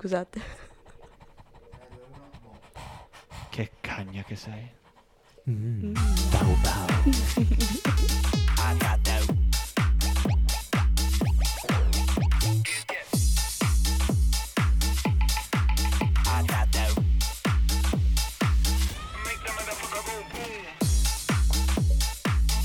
Scusate. 0.00 0.40
Che 3.50 3.70
cagna 3.82 4.22
che 4.22 4.34
sei. 4.34 4.70
Mm. 5.50 5.92
Mm. 5.92 5.94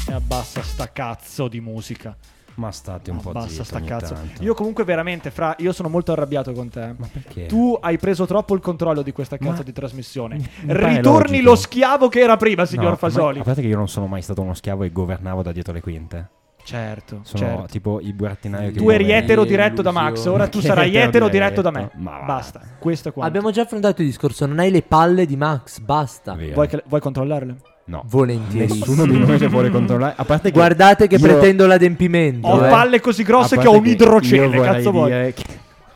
E 0.08 0.14
abbassa 0.14 0.64
sta 0.64 0.90
cazzo 0.90 1.50
di 1.50 1.60
musica. 1.60 2.16
Ma 2.56 2.72
state 2.72 3.12
un 3.12 3.20
po' 3.20 3.32
Abbassa 3.32 3.50
zitto 3.50 3.64
sta 3.66 3.82
cazzo. 3.82 4.14
tanto. 4.14 4.42
Io 4.44 4.54
comunque 4.54 4.86
veramente, 4.86 5.30
fra, 5.30 5.56
io 5.60 5.74
sono 5.74 5.90
molto 5.90 6.14
arrabbiato 6.14 6.54
con 6.54 6.70
te. 6.70 6.96
Ma 6.98 7.08
perché? 7.12 7.48
Tu 7.48 7.78
hai 7.82 7.98
preso 7.98 8.26
troppo 8.26 8.54
il 8.56 8.62
controllo 8.62 9.02
di 9.02 9.12
questa 9.12 9.38
cazzo 9.38 9.58
Ma- 9.58 9.64
di 9.64 9.74
trasmissione. 9.74 10.38
mi 10.38 10.48
Ritorni 10.68 11.42
lo 11.42 11.56
schiavo 11.56 12.08
che 12.08 12.22
era 12.22 12.38
prima, 12.38 12.66
signor 12.66 12.86
No, 12.86 12.90
ma- 12.92 12.96
Fasoli. 12.98 13.40
A 13.40 13.44
parte 13.44 13.62
che 13.62 13.68
io 13.68 13.76
non 13.76 13.90
sono 13.90 14.08
mai 14.08 14.22
stato 14.22 14.42
uno 14.42 14.54
schiavo 14.54 14.84
e 14.84 14.92
governavo 14.92 15.44
da 15.44 15.52
dietro 15.52 15.74
le 15.74 15.82
quinte. 15.82 16.30
Certo, 16.64 17.20
Sono 17.22 17.46
certo. 17.46 17.66
tipo 17.68 18.00
il 18.02 18.14
burattinaio 18.14 18.72
che 18.72 18.78
Tu 18.78 18.90
eri 18.90 19.12
etero 19.12 19.44
diretto 19.44 19.84
da 19.84 19.92
Max, 19.92 20.26
ora 20.26 20.48
tu 20.48 20.62
sarai 20.62 20.90
etero 20.96 21.08
etero 21.10 21.28
diretto 21.30 21.62
da 21.62 21.70
me. 21.70 21.90
diretto? 21.94 21.98
Ma. 22.00 22.20
Basta, 22.26 22.60
questo 22.80 23.10
è 23.10 23.12
quanto. 23.12 23.30
Abbiamo 23.30 23.52
già 23.54 23.62
affrontato 23.64 24.02
il 24.02 24.08
discorso, 24.08 24.48
non 24.48 24.58
hai 24.58 24.72
le 24.72 24.82
palle 24.82 25.28
di 25.28 25.36
Max, 25.36 25.78
basta. 25.80 26.36
Vuoi, 26.54 26.68
che- 26.68 26.84
vuoi 26.88 27.02
controllarle? 27.02 27.56
No. 27.88 28.04
Volentieri. 28.08 28.66
Nessuno 28.68 29.06
di 29.06 29.18
noi 29.18 29.38
le 29.38 29.48
vuole 29.48 29.70
controllare. 29.70 30.16
A 30.18 30.26
parte 30.26 30.50
che 30.50 30.56
Guardate 30.56 31.08
che 31.08 31.16
io- 31.16 31.22
pretendo 31.22 31.68
l'adempimento. 31.68 32.48
Ho 32.48 32.66
eh. 32.66 32.70
palle 32.70 33.00
così 33.00 33.22
grosse 33.22 33.58
che 33.58 33.68
ho 33.68 33.78
un 33.78 33.86
idrocele, 33.86 34.48
vorrei 34.58 34.74
cazzo 34.74 34.92
vuoi? 34.92 35.12
dire 35.12 35.34
che- 35.34 35.44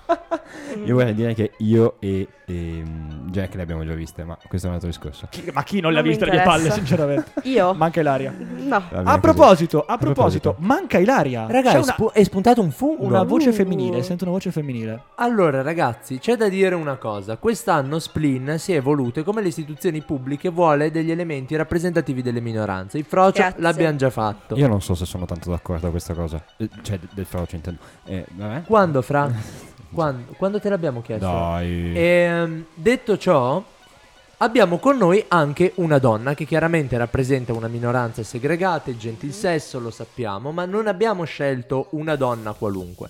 Io 0.85 0.95
vorrei 0.95 1.13
dire 1.13 1.33
che 1.33 1.51
io 1.59 1.95
e 1.99 2.27
ehm, 2.45 3.29
Jack 3.31 3.55
le 3.55 3.61
abbiamo 3.61 3.83
già 3.85 3.93
viste, 3.93 4.23
ma 4.23 4.37
questo 4.47 4.67
è 4.67 4.69
un 4.69 4.75
altro 4.75 4.89
discorso. 4.89 5.27
Chi- 5.29 5.49
ma 5.53 5.63
chi 5.63 5.79
non 5.79 5.93
le 5.93 5.99
ha 5.99 6.01
viste 6.01 6.25
le 6.25 6.41
palle, 6.41 6.69
sinceramente? 6.71 7.31
Io? 7.49 7.73
Manca 7.73 7.99
Ilaria. 7.99 8.33
No. 8.37 8.83
A 8.91 9.19
proposito, 9.19 9.81
a 9.81 9.93
A 9.93 9.97
proposito, 9.97 10.51
proposito. 10.51 10.55
manca 10.59 10.97
Ilaria. 10.99 11.47
Raga, 11.49 11.69
C'è 11.71 11.75
è, 11.77 11.81
una, 11.81 11.91
spu- 11.93 12.11
è 12.11 12.23
spuntato 12.23 12.61
un 12.61 12.71
fungo. 12.71 13.03
una 13.03 13.23
voce 13.23 13.49
Uh. 13.49 13.53
femminile, 13.53 14.03
sento 14.03 14.23
una 14.25 14.33
voce 14.33 14.51
femminile. 14.51 15.01
Allora, 15.15 15.61
ragazzi, 15.61 16.19
c'è 16.19 16.35
da 16.35 16.49
dire 16.49 16.75
una 16.75 16.95
cosa. 16.97 17.37
Quest'anno 17.37 17.99
Splin 17.99 18.55
si 18.57 18.73
è 18.73 18.77
evoluto 18.77 19.19
e 19.19 19.23
come 19.23 19.41
le 19.41 19.47
istituzioni 19.49 20.01
pubbliche 20.01 20.49
vuole 20.49 20.91
degli 20.91 21.11
elementi 21.11 21.55
rappresentativi 21.55 22.21
delle 22.21 22.41
minoranze. 22.41 22.97
Il 22.97 23.05
frocio 23.05 23.41
Grazie. 23.41 23.61
l'abbiamo 23.61 23.97
già 23.97 24.09
fatto. 24.09 24.55
Io 24.55 24.67
non 24.67 24.81
so 24.81 24.93
se 24.95 25.05
sono 25.05 25.25
tanto 25.25 25.49
d'accordo 25.49 25.81
con 25.81 25.91
questa 25.91 26.13
cosa. 26.13 26.43
Eh, 26.57 26.69
Cioè, 26.81 26.99
de- 26.99 27.07
del 27.13 27.25
frocio 27.25 27.55
intendo. 27.55 27.79
Eh, 28.05 28.25
vabbè. 28.31 28.63
Quando, 28.63 29.01
Fra? 29.01 29.67
Quando, 29.91 30.33
quando 30.37 30.59
te 30.59 30.69
l'abbiamo 30.69 31.01
chiesto? 31.01 31.25
Dai. 31.25 31.93
Ehm, 31.95 32.65
detto 32.73 33.17
ciò, 33.17 33.63
abbiamo 34.37 34.77
con 34.77 34.97
noi 34.97 35.23
anche 35.27 35.73
una 35.75 35.97
donna 35.97 36.33
che 36.33 36.45
chiaramente 36.45 36.97
rappresenta 36.97 37.53
una 37.53 37.67
minoranza 37.67 38.23
segregata, 38.23 38.89
il 38.89 38.97
gentil 38.97 39.33
sesso, 39.33 39.79
lo 39.79 39.89
sappiamo, 39.89 40.51
ma 40.51 40.65
non 40.65 40.87
abbiamo 40.87 41.23
scelto 41.23 41.87
una 41.91 42.15
donna 42.15 42.53
qualunque. 42.53 43.09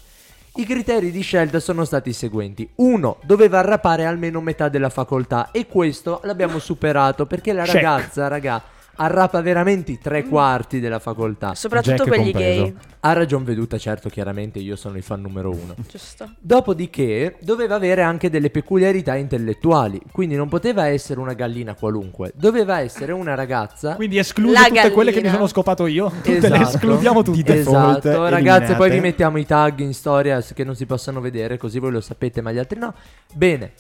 I 0.56 0.66
criteri 0.66 1.12
di 1.12 1.22
scelta 1.22 1.60
sono 1.60 1.86
stati 1.86 2.10
i 2.10 2.14
seguenti. 2.14 2.68
Uno, 2.76 3.18
doveva 3.24 3.60
arrapare 3.60 4.06
almeno 4.06 4.42
metà 4.42 4.68
della 4.68 4.90
facoltà 4.90 5.52
e 5.52 5.68
questo 5.68 6.22
l'abbiamo 6.24 6.60
superato 6.60 7.26
perché 7.26 7.54
la 7.54 7.64
Check. 7.64 7.76
ragazza, 7.76 8.28
raga, 8.28 8.62
arrapa 9.02 9.42
veramente 9.42 9.92
i 9.94 9.98
tre 9.98 10.26
quarti 10.26 10.80
della 10.82 11.00
facoltà. 11.00 11.56
Soprattutto 11.56 11.96
Jack 11.96 12.08
quelli 12.10 12.32
compreso. 12.32 12.62
gay. 12.64 12.76
Ha 13.02 13.14
ragion 13.14 13.46
veduta, 13.46 13.78
certo, 13.78 14.10
chiaramente 14.10 14.60
io 14.60 14.76
sono 14.76 14.98
il 14.98 15.04
fan 15.04 15.22
numero 15.22 15.52
uno. 15.52 15.74
Giusto. 15.90 16.30
Dopodiché 16.38 17.38
doveva 17.40 17.76
avere 17.76 18.02
anche 18.02 18.30
delle 18.30 18.50
peculiarità 18.50 19.16
intellettuali, 19.16 20.02
quindi 20.12 20.36
non 20.36 20.50
poteva 20.50 20.88
essere 20.88 21.22
una 21.22 21.32
gallina 21.34 21.76
qualunque, 21.76 22.34
doveva 22.36 22.80
essere 22.80 23.14
una 23.14 23.36
ragazza. 23.36 23.96
Quindi 23.96 24.18
escludo 24.18 24.52
La 24.52 24.66
tutte 24.66 24.92
quelle 24.92 25.12
che 25.12 25.18
mi 25.18 25.24
gallina. 25.24 25.38
sono 25.38 25.48
scopato 25.48 25.88
io. 25.88 26.10
Tutte 26.10 26.32
le 26.32 26.38
Esatto. 26.48 26.62
escludiamo 26.76 27.22
tutte. 27.24 27.38
Di 27.38 27.44
default 27.44 28.06
Esatto, 28.06 28.28
ragazze, 28.28 28.76
poi 28.76 28.88
eliminate. 28.88 28.94
vi 28.96 29.00
mettiamo 29.00 29.38
i 29.38 29.46
tag 29.46 29.80
in 29.80 29.94
storia 29.94 30.42
che 30.42 30.64
non 30.66 30.76
si 30.76 30.86
possono 30.86 31.22
vedere, 31.22 31.58
così 31.58 31.80
voi 31.80 31.92
lo 31.92 32.02
sapete, 32.02 32.42
ma 32.42 32.52
gli 32.52 32.58
altri 32.58 32.78
no. 32.80 32.94
Bene, 33.34 33.72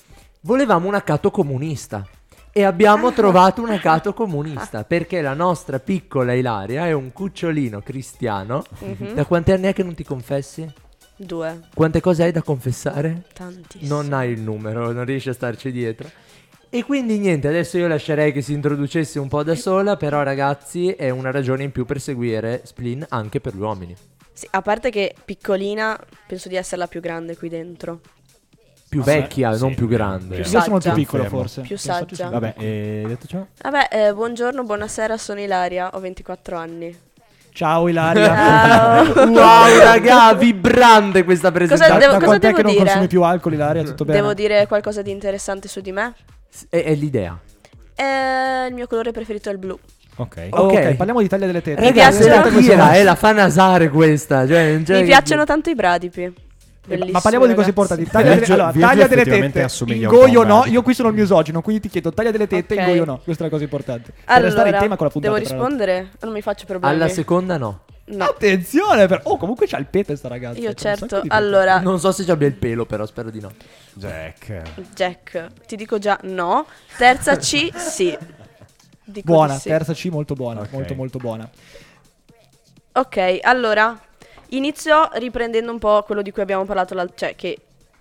volevamo 0.41 0.88
un 0.88 0.94
accato 0.96 1.29
comunista. 1.29 2.08
E 2.51 2.63
abbiamo 2.63 3.13
trovato 3.13 3.61
un 3.61 3.69
accato 3.69 4.13
comunista 4.13 4.83
perché 4.83 5.21
la 5.21 5.33
nostra 5.33 5.79
piccola 5.79 6.33
Ilaria 6.33 6.87
è 6.87 6.91
un 6.91 7.13
cucciolino 7.13 7.81
cristiano. 7.81 8.63
Mhm. 8.79 9.13
Da 9.13 9.25
quanti 9.25 9.51
anni 9.51 9.67
è 9.67 9.73
che 9.73 9.83
non 9.83 9.93
ti 9.93 10.03
confessi? 10.03 10.71
Due. 11.15 11.67
Quante 11.73 12.01
cose 12.01 12.23
hai 12.23 12.31
da 12.31 12.41
confessare? 12.41 13.23
Tantissimo. 13.33 13.93
Non 13.93 14.13
hai 14.13 14.31
il 14.31 14.41
numero, 14.41 14.91
non 14.91 15.05
riesci 15.05 15.29
a 15.29 15.33
starci 15.33 15.71
dietro. 15.71 16.09
E 16.69 16.83
quindi 16.83 17.17
niente, 17.17 17.47
adesso 17.47 17.77
io 17.77 17.87
lascerei 17.87 18.31
che 18.31 18.41
si 18.41 18.53
introducesse 18.53 19.19
un 19.19 19.27
po' 19.27 19.43
da 19.43 19.55
sola, 19.55 19.97
però 19.97 20.23
ragazzi 20.23 20.91
è 20.91 21.09
una 21.09 21.31
ragione 21.31 21.63
in 21.63 21.71
più 21.71 21.83
per 21.83 21.99
seguire 21.99 22.61
Splin 22.63 23.05
anche 23.09 23.39
per 23.39 23.55
gli 23.55 23.59
uomini. 23.59 23.95
Sì, 24.31 24.47
a 24.51 24.61
parte 24.61 24.89
che 24.89 25.13
piccolina, 25.25 25.99
penso 26.25 26.47
di 26.47 26.55
essere 26.55 26.77
la 26.77 26.87
più 26.87 27.01
grande 27.01 27.35
qui 27.35 27.49
dentro. 27.49 27.99
Più 28.89 29.03
vecchia, 29.03 29.53
sì, 29.53 29.61
non 29.61 29.75
più 29.75 29.88
grande. 29.88 30.35
Più 30.39 30.51
Io 30.51 30.61
sono 30.61 30.77
il 30.77 30.81
più 30.81 31.05
Confermo. 31.05 31.27
forse. 31.29 31.61
Più 31.61 31.77
saggia. 31.77 32.29
Vabbè, 32.29 32.55
e 32.57 33.03
detto 33.07 33.27
ciò? 33.27 33.45
Vabbè, 33.61 33.88
eh, 33.91 34.13
buongiorno, 34.13 34.63
buonasera, 34.63 35.16
sono 35.17 35.39
Ilaria, 35.39 35.91
ho 35.94 36.00
24 36.00 36.57
anni. 36.57 36.97
Ciao 37.51 37.88
Ilaria. 37.88 38.25
Ciao. 38.25 39.28
Wow, 39.28 39.78
raga, 39.83 40.33
vibrante 40.33 41.23
questa 41.23 41.51
presentazione. 41.51 41.99
devo- 41.99 42.11
da 42.13 42.17
cosa 42.17 42.25
quant'è 42.25 42.47
devo 42.47 42.57
che 42.57 42.63
non 42.63 42.72
dire? 42.72 42.83
consumi 42.85 43.07
più 43.07 43.22
alcol, 43.22 43.53
Ilaria? 43.53 43.83
Tutto 43.83 44.05
bene? 44.05 44.19
Devo 44.22 44.33
dire 44.33 44.66
qualcosa 44.67 45.01
di 45.03 45.11
interessante 45.11 45.67
su 45.67 45.81
di 45.81 45.91
me? 45.91 46.13
È, 46.69 46.81
è 46.83 46.95
l'idea. 46.95 47.38
Eh, 47.95 48.67
il 48.69 48.73
mio 48.73 48.88
colore 48.88 49.11
preferito 49.11 49.49
è 49.49 49.51
il 49.51 49.57
blu. 49.59 49.78
Ok. 50.16 50.47
Oh, 50.51 50.63
ok, 50.63 50.72
Ok. 50.73 50.95
parliamo 50.95 51.22
di 51.22 51.28
taglia 51.28 51.45
delle 51.45 51.61
tette. 51.61 51.79
Ragazzi, 51.81 52.28
la 52.75 52.94
eh, 52.95 53.03
la 53.03 53.16
fa 53.16 53.33
nasare 53.33 53.89
questa. 53.89 54.47
Cioè, 54.47 54.81
cioè- 54.83 55.01
Mi 55.01 55.05
piacciono 55.05 55.44
tanto 55.45 55.69
i 55.69 55.75
bradipi. 55.75 56.47
Eh, 56.89 56.97
ma 56.97 56.97
Bellissimo, 56.97 57.19
parliamo 57.22 57.45
di 57.45 57.53
cose 57.53 57.69
ragazzi. 57.69 57.69
importanti. 57.69 58.05
Taglia, 58.11 58.23
delle, 58.23 58.35
Virgil- 58.38 58.59
allora, 58.59 58.88
taglia 58.88 59.07
delle 59.07 59.23
tette. 59.51 59.94
Ingoio 59.94 60.44
no. 60.44 60.63
Io 60.66 60.81
qui 60.81 60.94
sono 60.94 61.09
il 61.09 61.16
misogino, 61.16 61.61
quindi 61.61 61.81
ti 61.83 61.89
chiedo 61.89 62.11
taglia 62.11 62.31
delle 62.31 62.47
tette, 62.47 62.73
Ok. 62.73 62.79
ingoio 62.81 63.05
no. 63.05 63.19
Questa 63.23 63.44
è 63.44 63.45
la 63.45 63.51
cosa 63.51 63.63
importante. 63.63 64.11
Per 64.11 64.41
restare 64.41 64.41
in 64.41 64.57
Allora, 64.75 64.79
tema 64.79 64.95
con 64.95 65.05
la 65.05 65.11
puntata. 65.11 65.33
devo 65.33 65.47
rispondere? 65.47 66.09
Non 66.22 66.33
mi 66.33 66.41
faccio 66.41 66.66
problemi. 66.66 66.95
Alla 66.95 67.07
seconda 67.07 67.57
no. 67.57 67.81
No. 68.05 68.23
Attenzione, 68.25 69.05
per... 69.05 69.22
oh, 69.25 69.38
comunque 69.38 69.67
c'ha 69.67 69.78
il 69.78 69.85
pepe 69.85 70.16
sta 70.16 70.28
ragazza. 70.29 70.59
Io 70.59 70.73
certo. 70.73 71.22
Allora, 71.28 71.79
Non 71.79 71.99
so 71.99 72.11
se 72.11 72.23
ci 72.23 72.31
abbia 72.31 72.47
il 72.47 72.55
pelo, 72.55 72.88
però 72.88 73.05
spero 73.05 73.29
di 73.29 73.39
no. 73.39 73.51
Jack. 73.94 74.61
Jack, 74.95 75.47
ti 75.67 75.75
dico 75.75 75.99
già 75.99 76.17
no. 76.23 76.66
Terza 76.97 77.35
C, 77.38 77.69
sì. 77.75 78.17
Dico 79.03 79.31
Buona, 79.31 79.53
sì. 79.59 79.69
terza 79.69 79.94
C 79.94 80.05
molto 80.11 80.33
buona, 80.33 80.61
Ok. 80.61 80.72
molto 80.72 80.95
molto 80.95 81.17
buona. 81.19 81.47
Ok, 82.94 83.39
allora 83.41 83.97
inizio 84.49 85.09
riprendendo 85.13 85.71
un 85.71 85.79
po' 85.79 86.03
quello 86.03 86.21
di 86.21 86.31
cui 86.31 86.41
abbiamo 86.41 86.65
parlato, 86.65 86.95
cioè 87.15 87.35
che 87.35 87.57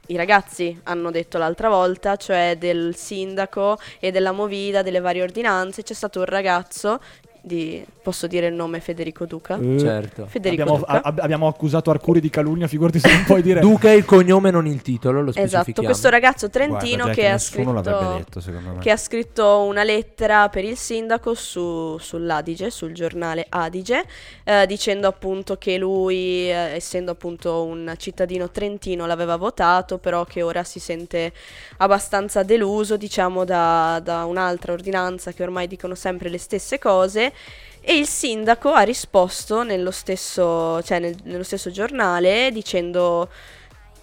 i 0.09 0.17
ragazzi 0.17 0.79
hanno 0.85 1.11
detto 1.11 1.37
l'altra 1.37 1.69
volta, 1.69 2.17
cioè 2.17 2.57
del 2.59 2.97
sindaco 2.97 3.79
e 4.01 4.11
della 4.11 4.33
movida, 4.33 4.83
delle 4.83 5.01
varie 5.01 5.23
ordinanze. 5.23 5.83
C'è 5.83 5.95
stato 5.95 6.21
un 6.21 6.25
ragazzo 6.25 7.01
di, 7.49 7.85
posso 8.01 8.29
dire 8.29 8.47
il 8.47 8.55
nome 8.55 8.79
Federico 8.79 9.27
Duca? 9.27 9.59
Eh, 9.61 9.79
Certo. 9.81 10.27
Federico 10.27 10.63
abbiamo, 10.63 10.79
Duca. 10.79 11.03
a- 11.03 11.15
abbiamo 11.19 11.49
accusato 11.49 11.91
Arcuri 11.91 12.21
di 12.21 12.31
calunnia, 12.31 12.69
figurati 12.69 13.01
se 13.01 13.11
non 13.11 13.25
puoi 13.25 13.43
dire. 13.43 13.59
Duca 13.59 13.89
è 13.89 13.93
il 13.95 14.05
cognome, 14.05 14.53
non 14.53 14.67
il 14.67 14.81
titolo, 14.83 15.21
lo 15.23 15.33
Esatto, 15.35 15.83
questo 15.83 16.09
ragazzo 16.09 16.49
trentino 16.49 17.05
Guarda, 17.05 17.13
Jack, 17.13 17.15
che, 17.15 17.29
ha 17.29 17.39
scritto, 17.39 17.81
detto, 17.81 18.41
secondo 18.41 18.73
me. 18.75 18.79
che 18.79 18.91
ha 18.93 18.97
scritto 18.97 19.63
una 19.63 19.83
lettera 19.83 20.49
per 20.49 20.65
il 20.65 20.77
sindaco 20.77 21.35
su, 21.35 21.97
sull'Adige, 21.99 22.71
sul 22.71 22.93
giornale 22.93 23.47
Adige, 23.49 24.05
eh, 24.45 24.67
dicendo 24.67 25.09
appunto 25.09 25.57
che 25.57 25.79
lui, 25.79 26.51
eh, 26.51 26.75
essendo 26.75 27.11
appunto 27.11 27.65
un 27.65 27.95
cittadino 27.97 28.51
trentino, 28.51 29.07
l'aveva 29.07 29.37
votato, 29.37 29.99
però 29.99 30.25
che 30.25 30.43
ora 30.43 30.63
si 30.65 30.79
sente 30.79 31.33
abbastanza 31.79 32.43
deluso, 32.43 32.97
diciamo, 32.97 33.45
da, 33.45 34.01
da 34.03 34.25
un'altra 34.25 34.73
ordinanza 34.73 35.33
che 35.33 35.43
ormai 35.43 35.67
dicono 35.67 35.95
sempre 35.95 36.29
le 36.29 36.39
stesse 36.39 36.79
cose. 36.79 37.33
E 37.81 37.97
il 37.97 38.07
sindaco 38.07 38.73
ha 38.73 38.83
risposto 38.83 39.63
nello 39.63 39.91
stesso, 39.91 40.83
cioè 40.83 40.99
nel- 40.99 41.17
nello 41.25 41.43
stesso 41.45 41.71
giornale 41.71 42.51
dicendo 42.53 43.29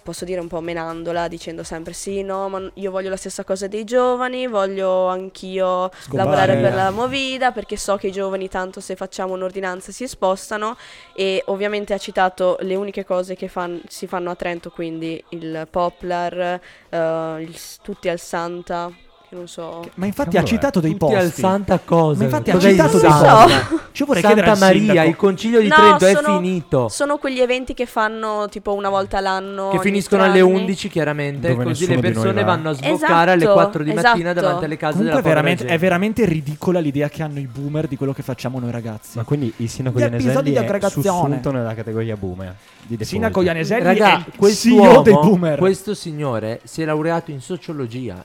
posso 0.02 0.24
dire 0.24 0.38
un 0.40 0.46
po' 0.46 0.60
menandola, 0.60 1.26
dicendo 1.26 1.64
sempre 1.64 1.92
sì, 1.92 2.22
no, 2.22 2.48
ma 2.48 2.70
io 2.74 2.92
voglio 2.92 3.08
la 3.10 3.16
stessa 3.16 3.42
cosa 3.42 3.66
dei 3.66 3.82
giovani, 3.82 4.46
voglio 4.46 5.06
anch'io 5.08 5.90
Scopare. 5.98 6.16
lavorare 6.16 6.56
per 6.60 6.74
la 6.74 6.90
Movida 6.90 7.50
perché 7.50 7.76
so 7.76 7.96
che 7.96 8.06
i 8.06 8.12
giovani 8.12 8.48
tanto 8.48 8.80
se 8.80 8.94
facciamo 8.94 9.34
un'ordinanza 9.34 9.90
si 9.90 10.06
spostano 10.06 10.76
e 11.12 11.42
ovviamente 11.46 11.92
ha 11.92 11.98
citato 11.98 12.56
le 12.60 12.76
uniche 12.76 13.04
cose 13.04 13.34
che 13.34 13.48
fan- 13.48 13.82
si 13.88 14.06
fanno 14.06 14.30
a 14.30 14.36
Trento, 14.36 14.70
quindi 14.70 15.20
il 15.30 15.66
Poplar, 15.68 16.60
eh, 16.88 17.36
il 17.40 17.58
tutti 17.82 18.08
al 18.08 18.20
Santa 18.20 18.92
non 19.30 19.48
so. 19.48 19.84
Ma 19.94 20.06
infatti 20.06 20.30
Cavolo, 20.36 20.44
ha 20.44 20.54
citato 20.54 20.80
dei 20.80 20.96
Tutti 20.96 21.14
al 21.14 21.24
posti. 21.24 21.40
Santa 21.40 21.80
cosa? 21.84 22.18
Ma 22.18 22.24
infatti 22.24 22.50
ha 22.50 22.54
Cos'è 22.54 22.68
il 22.68 22.76
citato 22.76 22.98
dei 22.98 23.10
Santa? 23.10 23.34
posti. 23.44 23.74
Io 23.98 24.06
vorrei 24.06 24.22
chiedere 24.22 24.46
Santa 24.46 24.52
al 24.66 24.72
Maria, 24.72 24.86
sindaco- 24.86 25.08
il 25.08 25.16
concilio 25.16 25.60
di 25.60 25.68
No, 25.68 25.74
Trento 25.74 26.06
è 26.06 26.14
sono- 26.14 26.36
finito. 26.40 26.88
Sono 26.88 27.16
quegli 27.18 27.40
eventi 27.40 27.74
che 27.74 27.86
fanno 27.86 28.46
tipo 28.50 28.72
una 28.74 28.88
volta 28.88 29.20
l'anno. 29.20 29.68
Che 29.70 29.76
ogni 29.76 29.84
finiscono 29.84 30.22
tre 30.22 30.30
alle 30.30 30.40
anni. 30.40 30.52
11 30.52 30.88
chiaramente, 30.88 31.48
Dove 31.48 31.64
così 31.64 31.86
nessuno 31.86 31.88
le 31.88 31.96
di 31.96 32.02
noi 32.02 32.12
persone 32.24 32.44
va. 32.44 32.54
vanno 32.54 32.68
a 32.70 32.72
sboccare 32.74 33.30
alle 33.32 33.42
Esatto, 33.42 33.52
4 33.54 33.82
di 33.82 33.92
mattina 33.92 34.30
esatto. 34.30 34.40
davanti 34.40 34.64
alle 34.64 34.76
case 34.76 34.92
Comunque 34.96 35.18
è 35.18 35.22
della 35.22 35.34
povera 35.34 35.34
veramente, 35.40 35.62
è 35.64 35.66
gente. 35.66 35.82
veramente 35.82 36.24
ridicola 36.24 36.78
l'idea 36.80 37.08
che 37.08 37.22
hanno 37.22 37.38
i 37.40 37.46
boomer 37.52 37.88
di 37.88 37.96
quello 37.96 38.12
che 38.12 38.22
facciamo 38.22 38.58
noi 38.60 38.70
ragazzi. 38.70 39.16
Ma 39.18 39.24
quindi 39.24 39.52
il 39.56 39.68
sindaco 39.68 39.98
Gli 39.98 40.02
Ianeselli 40.02 40.28
episodi 40.28 40.50
di 40.50 40.56
è 40.56 40.60
aggregazione. 40.60 41.02
sussunto 41.08 41.50
nella 41.50 41.74
categoria 41.74 42.16
boomer. 42.16 42.54
Di 42.82 42.92
Il 42.92 42.98
default. 42.98 43.04
sindaco 43.08 43.42
Ianeselli 43.42 43.82
Raga, 43.82 44.06
è 44.06 44.14
il 44.16 44.22
CEO 44.22 44.32
quest'uomo, 44.38 45.02
dei 45.02 45.12
boomer. 45.14 45.58
questo 45.58 45.94
signore 45.94 46.60
si 46.64 46.82
è 46.82 46.84
laureato 46.84 47.32
in 47.32 47.40
sociologia. 47.40 48.24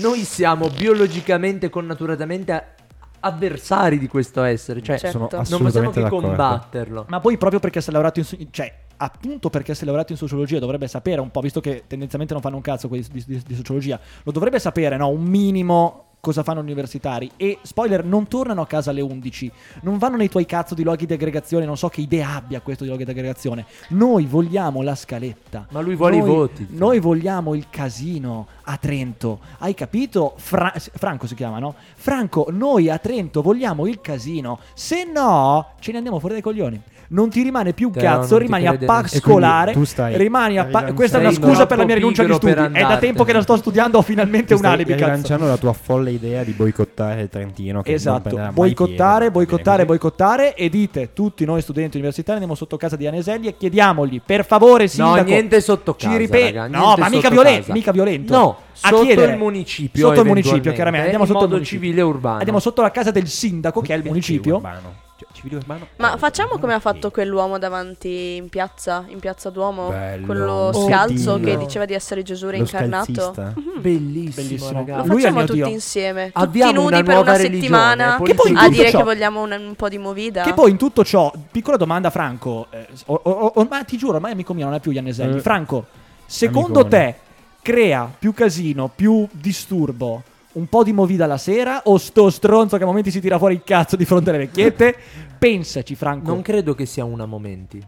Noi 0.00 0.24
siamo 0.24 0.68
biologicamente, 0.68 1.68
connaturatamente 1.68 2.74
avversari 3.20 3.98
di 3.98 4.06
questo 4.06 4.42
essere, 4.42 4.80
cioè 4.82 4.98
Certo. 4.98 5.18
Non 5.18 5.28
possiamo 5.28 5.90
che 5.90 6.02
d'accordo. 6.02 6.26
combatterlo. 6.28 7.06
Ma 7.08 7.20
poi 7.20 7.36
proprio 7.36 7.58
perché 7.60 7.80
si 7.80 7.90
è 7.90 7.92
laureato 7.92 8.20
in 8.20 8.48
cioè 8.50 8.72
appunto 9.00 9.48
perché 9.48 9.74
si 9.74 9.82
è 9.82 9.84
laureato 9.86 10.12
in 10.12 10.18
sociologia 10.18 10.58
dovrebbe 10.58 10.88
sapere 10.88 11.20
un 11.20 11.30
po', 11.30 11.40
visto 11.40 11.60
che 11.60 11.84
tendenzialmente 11.86 12.32
non 12.34 12.42
fanno 12.42 12.56
un 12.56 12.62
cazzo 12.62 12.88
quelli 12.88 13.06
di, 13.10 13.22
di- 13.26 13.42
di 13.46 13.54
sociologia, 13.54 13.98
lo 14.22 14.32
dovrebbe 14.32 14.58
sapere, 14.58 14.96
no? 14.96 15.08
Un 15.08 15.22
minimo 15.22 16.07
cosa 16.20 16.42
fanno 16.42 16.60
gli 16.60 16.64
universitari. 16.66 17.30
E 17.36 17.58
spoiler 17.62 18.04
non 18.04 18.26
tornano 18.28 18.60
a 18.60 18.66
casa 18.66 18.90
alle 18.90 19.00
11 19.00 19.50
non 19.82 19.98
vanno 19.98 20.16
nei 20.16 20.28
tuoi 20.28 20.46
cazzo 20.46 20.74
di 20.74 20.82
loghi 20.82 21.06
di 21.06 21.12
aggregazione. 21.12 21.64
Non 21.64 21.76
so 21.76 21.88
che 21.88 22.00
idea 22.00 22.34
abbia 22.34 22.60
questo 22.60 22.84
di 22.84 22.90
loghi 22.90 23.04
di 23.04 23.10
aggregazione. 23.10 23.66
Noi 23.90 24.26
vogliamo 24.26 24.82
la 24.82 24.94
scaletta. 24.94 25.66
Ma 25.70 25.80
lui 25.80 25.94
vuole 25.96 26.16
i 26.16 26.18
Noi- 26.20 26.28
voti. 26.28 26.66
noi 26.70 26.98
vogliamo 27.00 27.54
il 27.54 27.66
casino 27.70 28.46
a 28.62 28.76
Trento. 28.76 29.40
Hai 29.58 29.74
capito? 29.74 30.34
Fra- 30.36 30.72
Franco 30.76 31.26
si 31.26 31.34
chiama 31.34 31.58
no? 31.58 31.74
Franco 31.94 32.46
noi 32.50 32.88
a 32.90 32.98
Trento 32.98 33.42
vogliamo 33.42 33.86
il 33.86 34.00
casino. 34.00 34.58
Se 34.74 35.04
no 35.04 35.74
ce 35.80 35.90
ne 35.92 35.96
andiamo 35.98 36.18
fuori 36.18 36.34
dai 36.34 36.42
coglioni 36.42 36.80
non 37.10 37.30
ti 37.30 37.42
rimane 37.42 37.72
più 37.72 37.88
un 37.88 37.92
cazzo, 37.94 38.36
rimani 38.36 38.66
a 38.66 38.70
crede 38.70 38.86
Pax 38.86 39.02
nessuno. 39.02 39.18
E 39.18 39.20
quindi 39.22 39.40
scolare, 39.42 39.72
tu 39.72 39.84
stai 39.84 40.16
rimani 40.18 40.58
a 40.58 40.64
pa- 40.66 40.92
Questa 40.92 41.18
è 41.18 41.20
una 41.20 41.32
scusa 41.32 41.66
per 41.66 41.78
la 41.78 41.84
mia 41.84 41.94
rinuncia 41.94 42.22
di 42.22 42.28
pigro 42.32 42.52
studi. 42.52 42.78
È 42.78 42.82
da 42.86 42.96
tempo 42.98 43.24
che 43.24 43.32
la 43.32 43.42
sto 43.42 43.56
studiando, 43.56 43.98
ho 43.98 44.02
finalmente 44.02 44.52
un 44.52 44.58
stai 44.60 44.72
alibi, 44.74 44.92
cazzo. 44.92 45.04
rilanciando 45.04 45.46
la 45.46 45.56
tua 45.56 45.72
folle 45.72 46.10
idea 46.10 46.42
di 46.44 46.52
boicottare 46.52 47.22
il 47.22 47.28
Trentino. 47.28 47.82
Esatto, 47.84 48.38
boicottare, 48.52 49.30
boicottare, 49.30 49.84
boicottare 49.84 50.54
e 50.54 50.68
dite 50.68 51.10
tutti 51.12 51.44
noi 51.44 51.60
studenti 51.62 51.96
universitari 51.96 52.38
andiamo 52.38 52.54
sotto 52.54 52.76
casa 52.76 52.96
di 52.96 53.06
Aneselli 53.06 53.46
e 53.48 53.56
chiediamogli 53.56 54.20
per 54.24 54.44
favore 54.44 54.86
sindaco 54.88 55.16
No, 55.18 55.22
niente 55.24 55.60
sotto 55.60 55.94
ci 55.96 56.06
casa, 56.06 56.18
ripe- 56.18 56.50
raga, 56.52 56.66
No, 56.78 56.94
ma 56.98 57.08
mica 57.08 57.30
casa. 57.30 57.72
mica 57.72 57.92
violento. 57.92 58.34
No, 58.36 58.56
sotto 58.72 59.02
chiedere. 59.02 59.32
il 59.32 59.38
municipio, 59.38 60.08
Sotto 60.08 60.20
il 60.20 60.26
municipio, 60.26 60.72
chiaramente. 60.72 61.06
Andiamo 61.06 61.24
sotto 61.26 61.44
il 61.44 61.50
municipio. 61.50 61.80
civile 61.86 62.02
urbano. 62.02 62.36
Andiamo 62.38 62.58
sotto 62.60 62.82
la 62.82 62.90
casa 62.90 63.10
del 63.10 63.26
sindaco 63.28 63.80
che 63.80 63.94
è 63.94 63.96
il 63.96 64.04
municipio. 64.04 64.56
urbano? 64.56 65.06
Civile 65.38 65.56
urbano? 65.56 65.86
Ma 65.96 66.14
Eh, 66.14 66.18
facciamo 66.18 66.58
come 66.58 66.74
ha 66.74 66.80
fatto 66.80 67.10
quell'uomo 67.12 67.58
davanti 67.58 68.34
in 68.36 68.48
piazza, 68.48 69.04
in 69.06 69.20
piazza 69.20 69.50
Duomo, 69.50 69.90
Bello. 69.90 70.26
quello 70.26 70.70
scalzo 70.72 71.36
che 71.36 71.44
Dio. 71.44 71.58
diceva 71.58 71.84
di 71.84 71.94
essere 71.94 72.22
Gesù 72.24 72.46
Lo 72.46 72.50
reincarnato. 72.50 73.12
scalzista. 73.12 73.52
Bellissimo, 73.78 74.46
Bellissimo. 74.46 74.70
Lo 74.72 74.76
ragazzi. 74.78 75.06
Il 75.06 75.12
facciamo 75.14 75.40
tutti 75.44 75.52
Dio. 75.52 75.66
insieme, 75.68 76.24
tutti 76.26 76.38
Abbiamo 76.44 76.72
nudi 76.72 76.86
una 76.94 76.96
per 77.02 77.14
nuova 77.14 77.20
una 77.30 77.36
religione, 77.36 77.60
settimana 77.60 78.20
Che 78.20 78.34
poi 78.34 78.50
in 78.50 78.56
a 78.56 78.60
tutto 78.62 78.72
dire 78.74 78.90
ciò- 78.90 78.98
che 78.98 79.04
vogliamo 79.04 79.42
un, 79.42 79.52
un 79.52 79.74
po' 79.76 79.88
di 79.88 79.98
movida. 79.98 80.42
Che 80.42 80.54
poi 80.54 80.70
in 80.72 80.76
tutto 80.76 81.04
ciò, 81.04 81.32
piccola 81.52 81.76
domanda 81.76 82.10
Franco, 82.10 82.66
eh, 82.70 82.86
o- 83.06 83.20
o- 83.22 83.52
o- 83.54 83.66
ma 83.70 83.84
ti 83.84 83.96
giuro, 83.96 84.14
ormai 84.16 84.30
è 84.30 84.34
amico 84.34 84.54
mio, 84.54 84.64
non 84.64 84.74
è 84.74 84.80
più 84.80 84.90
Ianneselli. 84.90 85.36
Eh. 85.36 85.40
Franco, 85.40 85.86
secondo 86.26 86.80
Amicone. 86.80 86.88
te 87.12 87.18
crea 87.62 88.10
più 88.18 88.34
casino, 88.34 88.90
più 88.92 89.26
disturbo, 89.30 90.22
un 90.58 90.66
po' 90.66 90.82
di 90.82 90.92
movida 90.92 91.26
la 91.26 91.38
sera 91.38 91.82
o 91.84 91.96
sto 91.98 92.30
stronzo 92.30 92.76
che 92.76 92.82
a 92.82 92.86
momenti 92.86 93.10
si 93.10 93.20
tira 93.20 93.38
fuori 93.38 93.54
il 93.54 93.62
cazzo 93.64 93.96
di 93.96 94.04
fronte 94.04 94.30
alle 94.30 94.40
vecchiette? 94.40 94.94
Pensaci 95.38 95.94
Franco. 95.94 96.30
Non 96.30 96.42
credo 96.42 96.74
che 96.74 96.84
sia 96.84 97.04
una 97.04 97.26
momenti. 97.26 97.80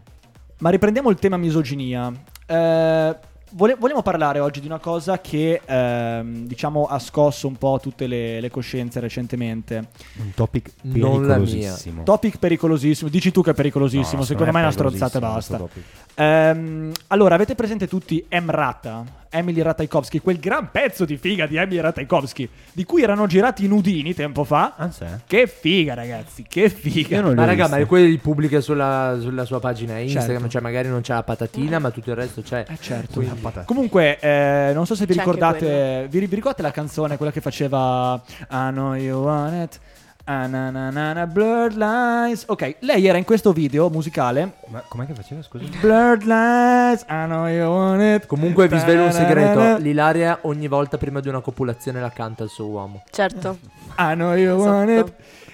Ma 0.59 0.69
riprendiamo 0.69 1.09
il 1.09 1.17
tema 1.17 1.35
misoginia. 1.37 2.11
Eh, 2.45 3.15
vole- 3.51 3.75
vogliamo 3.77 4.01
parlare 4.03 4.39
oggi 4.39 4.61
di 4.61 4.67
una 4.67 4.77
cosa 4.79 5.19
che 5.19 5.59
ehm, 5.65 6.45
diciamo 6.45 6.85
ha 6.85 6.99
scosso 6.99 7.47
un 7.47 7.57
po' 7.57 7.77
tutte 7.81 8.07
le, 8.07 8.39
le 8.39 8.49
coscienze 8.49 8.99
recentemente. 9.01 9.87
Un 10.19 10.31
topic 10.33 10.71
Non 10.83 11.25
la 11.25 11.37
mia. 11.37 11.45
pericolosissimo. 11.45 12.03
Topic 12.03 12.37
pericolosissimo. 12.37 13.09
Dici 13.09 13.31
tu 13.31 13.41
che 13.41 13.51
è 13.51 13.53
pericolosissimo. 13.53 14.19
No, 14.21 14.25
Secondo 14.25 14.51
me 14.51 14.59
è 14.59 14.61
una 14.61 14.71
strozzata 14.71 15.17
e 15.17 15.19
questo 15.19 15.33
basta. 15.33 15.57
topic. 15.57 15.83
Ehm, 16.21 16.91
allora, 17.07 17.33
avete 17.35 17.55
presente 17.55 17.87
tutti 17.87 18.23
Emrata? 18.29 19.03
Emily 19.33 19.61
Ratajkowski, 19.61 20.19
quel 20.19 20.39
gran 20.39 20.69
pezzo 20.71 21.05
di 21.05 21.15
figa 21.15 21.47
di 21.47 21.55
Emily 21.55 21.79
Ratajkowski, 21.79 22.47
di 22.73 22.83
cui 22.83 23.01
erano 23.01 23.27
girati 23.27 23.63
i 23.63 23.67
nudini 23.67 24.13
tempo 24.13 24.43
fa. 24.43 24.73
Ah, 24.75 24.91
sì? 24.91 25.05
Che 25.25 25.47
figa, 25.47 25.93
ragazzi, 25.93 26.43
che 26.47 26.69
figa. 26.69 27.15
Io 27.15 27.21
non 27.21 27.29
li 27.31 27.37
Ma 27.37 27.45
raga, 27.45 27.63
visti. 27.63 27.77
ma 27.77 27.83
è 27.83 27.87
quello 27.87 28.07
li 28.07 28.17
pubblica 28.17 28.59
sulla, 28.59 29.17
sulla 29.21 29.45
sua 29.45 29.59
pagina 29.61 29.97
Instagram, 29.99 30.33
Certo. 30.33 30.49
cioè 30.49 30.61
magari 30.61 30.89
non 30.89 30.99
c'è 31.01 31.13
la 31.13 31.23
patatina, 31.23 31.79
ma 31.79 31.89
tutto 31.91 32.09
il 32.09 32.17
resto 32.17 32.41
c'è. 32.41 32.65
Eh, 32.67 32.77
certo. 32.81 33.21
Quindi-. 33.21 33.63
Comunque, 33.65 34.19
eh, 34.19 34.71
non 34.73 34.85
so 34.85 34.95
se 34.95 35.05
vi 35.05 35.13
C'è 35.13 35.19
ricordate. 35.19 36.07
Vi, 36.09 36.19
vi 36.19 36.35
ricordate 36.35 36.61
la 36.61 36.71
canzone, 36.71 37.15
quella 37.15 37.31
che 37.31 37.39
faceva 37.41 38.21
I 38.51 38.69
know 38.71 38.93
you 38.95 39.23
want 39.23 39.63
it. 39.63 39.79
Ah, 40.25 40.47
na, 40.47 40.69
na, 40.69 40.89
na, 40.89 41.13
na, 41.13 41.25
blurred 41.25 41.75
lines. 41.75 42.43
Ok, 42.47 42.77
lei 42.79 43.05
era 43.07 43.17
in 43.17 43.23
questo 43.23 43.51
video 43.53 43.89
musicale. 43.89 44.53
Ma 44.67 44.83
com'è 44.87 45.05
che 45.05 45.13
faceva, 45.13 45.41
scusa? 45.41 45.65
Blurred 45.79 46.23
lines. 46.23 47.01
I 47.09 47.25
know 47.25 47.47
you 47.47 47.69
want 47.69 48.01
it. 48.01 48.25
Comunque 48.27 48.67
vi 48.67 48.77
svelo 48.77 49.03
un 49.05 49.11
segreto, 49.11 49.77
l'Ilaria 49.77 50.39
ogni 50.43 50.67
volta 50.67 50.97
prima 50.97 51.19
di 51.19 51.27
una 51.27 51.41
copulazione 51.41 51.99
la 51.99 52.11
canta 52.11 52.43
al 52.43 52.49
suo 52.49 52.65
uomo. 52.65 53.03
Certo. 53.09 53.57
I 53.97 54.13
know 54.13 54.33
you 54.33 54.57
want 54.57 54.89
Esatto. 54.89 55.07
it. 55.07 55.13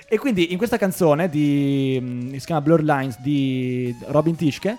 E 0.10 0.18
quindi 0.18 0.52
in 0.52 0.58
questa 0.58 0.78
canzone 0.78 1.30
di. 1.30 2.00
mm, 2.02 2.34
si 2.36 2.46
chiama 2.46 2.62
Blurred 2.62 2.86
Lines 2.86 3.20
di 3.20 3.96
Robin 4.08 4.36
Tischke. 4.36 4.78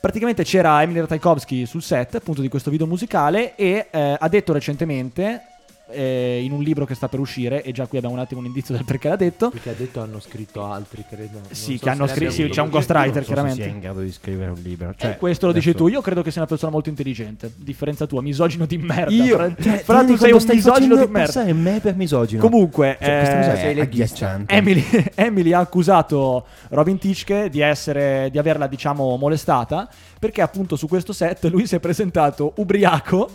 Praticamente 0.00 0.44
c'era 0.44 0.80
Emily 0.80 1.00
Ratajkowski 1.00 1.66
sul 1.66 1.82
set 1.82 2.14
appunto 2.14 2.40
di 2.40 2.48
questo 2.48 2.70
video 2.70 2.86
musicale 2.86 3.54
e 3.54 3.88
eh, 3.90 4.16
ha 4.18 4.28
detto 4.28 4.54
recentemente 4.54 5.42
eh, 5.92 6.40
in 6.42 6.52
un 6.52 6.62
libro 6.62 6.84
che 6.84 6.94
sta 6.94 7.08
per 7.08 7.18
uscire 7.20 7.62
e 7.62 7.72
già 7.72 7.86
qui 7.86 7.98
abbiamo 7.98 8.14
un 8.16 8.20
attimo 8.20 8.40
un 8.40 8.46
indizio 8.46 8.74
del 8.74 8.84
perché 8.84 9.08
l'ha 9.08 9.16
detto 9.16 9.50
Perché 9.50 9.70
ha 9.70 9.74
detto 9.74 10.00
hanno 10.00 10.20
scritto 10.20 10.64
altri, 10.64 11.04
credo. 11.08 11.38
Non 11.42 11.42
Sì, 11.50 11.76
so 11.76 11.84
che 11.84 11.88
hanno 11.90 12.06
se 12.06 12.14
scritto- 12.14 12.30
sì, 12.32 12.48
c'è 12.48 12.62
un 12.62 12.70
ghostwriter, 12.70 13.12
so 13.12 13.18
se 13.20 13.24
chiaramente. 13.26 13.62
sia 13.62 13.70
in 13.72 13.80
grado 13.80 14.00
di 14.00 14.12
scrivere 14.12 14.50
un 14.50 14.60
libro. 14.62 14.90
Eh, 14.90 14.94
Cioè, 14.96 15.16
questo 15.16 15.46
lo 15.46 15.52
dici 15.52 15.74
tu 15.74 15.88
io 15.88 16.00
credo 16.00 16.22
che 16.22 16.30
sia 16.30 16.40
una 16.40 16.48
persona 16.48 16.70
molto 16.72 16.88
intelligente 16.88 17.52
differenza 17.56 18.06
tua 18.06 18.22
misogino 18.22 18.66
di 18.66 18.78
merda 18.78 19.12
Io, 19.12 19.36
Fra, 19.36 19.54
cioè, 19.60 19.78
fra 19.78 20.04
tu 20.04 20.16
sei 20.16 20.32
un 20.32 20.44
misogino 20.48 20.94
di 20.96 21.06
merda 21.10 21.32
passare 21.32 21.52
me 21.52 21.80
per 21.80 21.94
misogino. 21.96 22.40
comunque 22.42 22.96
Cioè, 23.00 23.08
eh, 23.08 23.52
è 23.52 23.56
sei 23.56 23.80
agghiacciante. 23.80 24.54
Emily, 24.54 24.84
Emily 25.14 25.52
ha 25.52 25.58
accusato 25.60 26.46
Robin 26.70 26.98
Tischke 26.98 27.48
di, 27.50 27.60
essere, 27.60 28.28
di 28.30 28.38
averla, 28.38 28.66
diciamo, 28.66 29.16
molestata 29.16 29.88
perché 30.18 30.42
appunto 30.42 30.76
su 30.76 30.86
questo 30.86 31.12
set 31.12 31.44
lui 31.46 31.66
si 31.66 31.74
è 31.76 31.80
presentato 31.80 32.52
ubriaco 32.56 33.30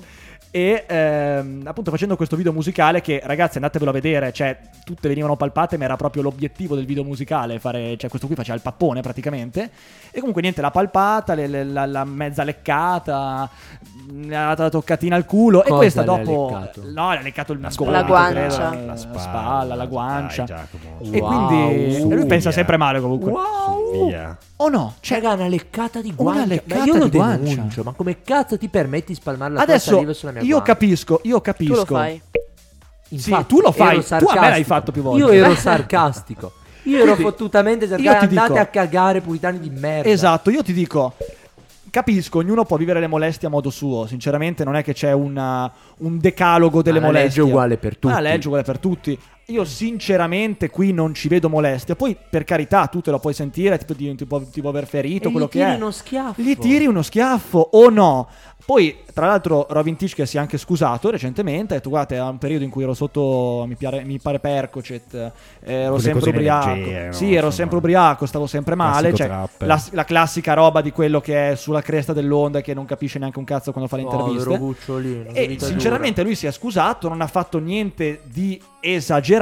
e 0.55 0.85
ehm, 0.87 1.63
appunto 1.65 1.91
facendo 1.91 2.15
questo 2.15 2.37
video 2.37 2.53
musicale 2.53 3.01
che 3.01 3.19
ragazzi 3.25 3.57
andatevelo 3.57 3.89
a 3.89 3.93
vedere, 3.93 4.31
cioè 4.31 4.57
tutte 4.85 5.09
venivano 5.09 5.35
palpate 5.35 5.75
ma 5.75 5.83
era 5.83 5.97
proprio 5.97 6.23
l'obiettivo 6.23 6.75
del 6.75 6.85
video 6.85 7.03
musicale, 7.03 7.59
fare, 7.59 7.97
cioè 7.97 8.09
questo 8.09 8.25
qui 8.27 8.37
faceva 8.37 8.55
il 8.55 8.61
pappone 8.61 9.01
praticamente 9.01 9.69
e 10.11 10.17
comunque 10.19 10.41
niente, 10.41 10.61
la 10.61 10.71
palpata, 10.71 11.33
le- 11.33 11.47
le- 11.47 11.65
la, 11.65 11.85
la 11.85 12.05
mezza 12.05 12.43
leccata, 12.45 13.49
ne 14.13 14.33
ha 14.37 14.45
dato 14.47 14.61
la 14.61 14.69
toccatina 14.69 15.17
al 15.17 15.25
culo 15.25 15.59
e 15.61 15.67
Cosa 15.67 15.75
questa 15.75 16.03
le 16.03 16.11
ha 16.11 16.23
dopo... 16.23 16.49
leccato? 16.57 16.81
No, 16.89 17.11
le 17.11 17.17
ha 17.17 17.21
leccato 17.21 17.51
il 17.51 17.59
La 17.59 17.69
gomito, 17.75 17.91
La 17.97 18.03
guancia. 18.03 18.69
credo, 18.69 18.85
la 18.85 18.95
spalla, 18.95 19.19
spalla, 19.19 19.75
la 19.75 19.85
guancia. 19.87 20.43
Dai, 20.45 20.55
Giacomo, 20.55 20.99
E 21.11 21.19
Wow, 21.19 21.27
quindi 21.73 21.95
e 21.97 22.15
lui 22.15 22.25
pensa 22.27 22.51
sempre 22.51 22.77
male 22.77 23.01
comunque. 23.01 23.29
su, 23.33 24.05
via. 24.07 24.37
O 24.57 24.69
no? 24.69 24.95
Cioè, 25.01 25.19
Raga, 25.21 25.33
una 25.35 25.47
leccata 25.47 26.01
di 26.01 26.13
Una 26.17 26.31
guancia. 26.31 26.45
leccata 26.45 26.79
Ma 26.79 26.85
io 26.85 26.95
lo 26.97 27.07
di 27.07 27.17
guancia. 27.17 27.37
denuncio. 27.55 27.83
Ma 27.83 27.91
come 27.91 28.21
cazzo 28.21 28.57
ti 28.57 28.69
permetti 28.69 29.07
di 29.07 29.15
spalmare 29.15 29.53
la 29.53 29.63
tua 29.63 29.73
adesso 29.73 29.91
saliva 29.95 30.13
sulla 30.13 30.31
mia 30.31 30.41
io 30.41 30.47
guancia? 30.47 30.65
capisco, 30.73 31.19
io 31.23 31.35
Tu 31.35 31.41
capisco. 31.41 31.75
lo 31.75 31.85
fai. 31.85 32.21
Sì, 33.15 33.45
tu 33.47 33.59
lo 33.61 33.71
fai. 33.71 34.03
Tu 34.03 34.25
a 34.25 34.39
me 34.39 34.49
l'hai 34.49 34.63
fatto 34.63 34.91
più 34.91 35.01
volte. 35.01 35.23
Io 35.23 35.29
ero 35.31 35.53
sarcastico. 35.55 36.51
Io 36.83 36.97
ero 36.97 37.13
Quindi, 37.15 37.23
fottutamente 37.23 37.85
io 37.85 37.89
sarcastico. 37.91 38.27
ti 38.27 38.37
Andate 38.37 38.47
dico- 38.53 38.61
a 38.61 38.65
cagare, 38.65 39.21
puritani 39.21 39.59
di 39.59 39.69
merda. 39.69 40.09
Esatto, 40.09 40.49
io 40.49 40.63
ti 40.63 40.71
dico. 40.73 41.13
Capisco, 41.89 42.39
ognuno 42.39 42.65
può 42.65 42.75
vivere 42.77 42.99
le 42.99 43.07
molestie 43.07 43.47
a 43.47 43.51
modo 43.51 43.69
suo. 43.69 44.05
Sinceramente, 44.05 44.63
non 44.65 44.75
è 44.75 44.83
che 44.83 44.93
c'è 44.93 45.11
una- 45.13 45.71
un 45.99 46.17
decalogo 46.19 46.81
delle 46.81 46.99
Ma 46.99 47.05
la 47.07 47.11
molestie. 47.11 47.29
legge 47.29 47.41
è 47.41 47.51
uguale 47.53 47.77
per 47.77 47.97
Ma 48.01 48.09
La 48.09 48.15
tutti. 48.17 48.27
legge 48.27 48.43
è 48.43 48.45
uguale 48.47 48.63
per 48.63 48.79
tutti. 48.79 49.19
Io 49.47 49.63
sinceramente 49.63 50.69
qui 50.69 50.91
non 50.91 51.13
ci 51.13 51.27
vedo 51.27 51.49
molestia. 51.49 51.95
Poi, 51.95 52.15
per 52.29 52.43
carità, 52.43 52.87
tu 52.87 53.01
te 53.01 53.11
lo 53.11 53.19
puoi 53.19 53.33
sentire, 53.33 53.77
tipo, 53.77 53.93
ti, 53.93 54.15
ti 54.15 54.25
può, 54.25 54.41
ti 54.41 54.61
può 54.61 54.69
aver 54.71 54.87
ferito, 54.87 55.27
E 55.27 55.31
quello 55.31 55.45
gli 55.45 55.49
che 55.49 55.59
tiri 55.59 55.71
è. 55.71 55.75
uno 55.75 55.91
schiaffo. 55.91 56.41
Gli 56.41 56.57
tiri 56.57 56.85
uno 56.87 57.01
schiaffo 57.01 57.69
o 57.73 57.89
no? 57.89 58.27
Poi, 58.65 58.97
tra 59.13 59.27
l'altro, 59.27 59.67
Robin 59.69 59.95
Tisch 59.95 60.15
che 60.15 60.25
si 60.25 60.37
è 60.37 60.39
anche 60.39 60.57
scusato 60.57 61.11
recentemente. 61.11 61.73
Ha 61.73 61.77
detto: 61.77 61.89
Guardate, 61.89 62.15
era 62.15 62.25
un 62.25 62.39
periodo 62.39 62.63
in 62.63 62.71
cui 62.71 62.81
ero 62.81 62.95
sotto, 62.95 63.63
mi 63.67 63.75
pare, 63.75 64.03
mi 64.03 64.17
pare 64.19 64.39
Percocet. 64.39 65.13
eh, 65.13 65.31
ero 65.71 65.93
Quelle 65.93 66.01
sempre 66.01 66.29
ubriaco. 66.31 66.69
leggere, 66.73 67.05
no? 67.05 67.11
Sì, 67.13 67.25
ero 67.25 67.33
Insomma. 67.33 67.51
sempre 67.51 67.77
ubriaco, 67.77 68.25
stavo 68.25 68.47
sempre 68.47 68.73
male. 68.73 69.13
Cioè, 69.13 69.27
la, 69.59 69.83
la 69.91 70.03
classica 70.05 70.53
roba 70.53 70.81
di 70.81 70.91
quello 70.91 71.21
che 71.21 71.51
è 71.51 71.55
sulla 71.55 71.83
cresta 71.83 72.11
dell'onda 72.13 72.57
e 72.57 72.61
che 72.63 72.73
non 72.73 72.85
capisce 72.85 73.19
neanche 73.19 73.37
un 73.37 73.45
cazzo 73.45 73.71
quando 73.71 73.87
fa 73.87 73.97
che 73.97 74.01
E 75.31 75.57
sinceramente 75.59 76.23
lui 76.23 76.33
si 76.33 76.47
è 76.47 76.51
scusato, 76.51 77.07
non 77.07 77.21
ha 77.21 77.27
fatto 77.27 77.59
niente 77.59 78.21
di 78.23 78.59
esagerato 78.79 79.33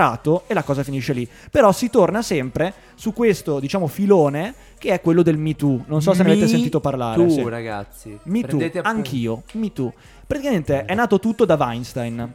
e 0.48 0.54
la 0.54 0.64
cosa 0.64 0.84
finisce 0.84 1.14
lì. 1.14 1.28
Però 1.52 1.72
si 1.72 1.90
torna 1.90 2.22
sempre 2.22 2.74
su 2.96 3.14
questo, 3.14 3.60
diciamo, 3.60 3.88
filone 3.88 4.54
che 4.78 4.90
è 4.94 5.02
quello 5.02 5.22
del 5.24 5.38
Me 5.38 5.56
Too. 5.56 5.84
Non 5.88 6.02
so 6.02 6.14
se 6.14 6.24
ne 6.24 6.30
avete 6.32 6.46
Me 6.46 6.50
sentito 6.52 6.80
parlare. 6.80 7.16
Too, 7.16 7.30
sì. 7.30 7.50
ragazzi. 7.50 8.20
Me 8.24 8.42
Too, 8.42 8.60
appunti. 8.60 8.78
anch'io, 8.84 9.44
Me 9.54 9.72
Too. 9.72 9.94
Praticamente 10.26 10.86
è 10.86 10.94
nato 10.96 11.20
tutto 11.20 11.46
da 11.46 11.56
Weinstein. 11.56 12.34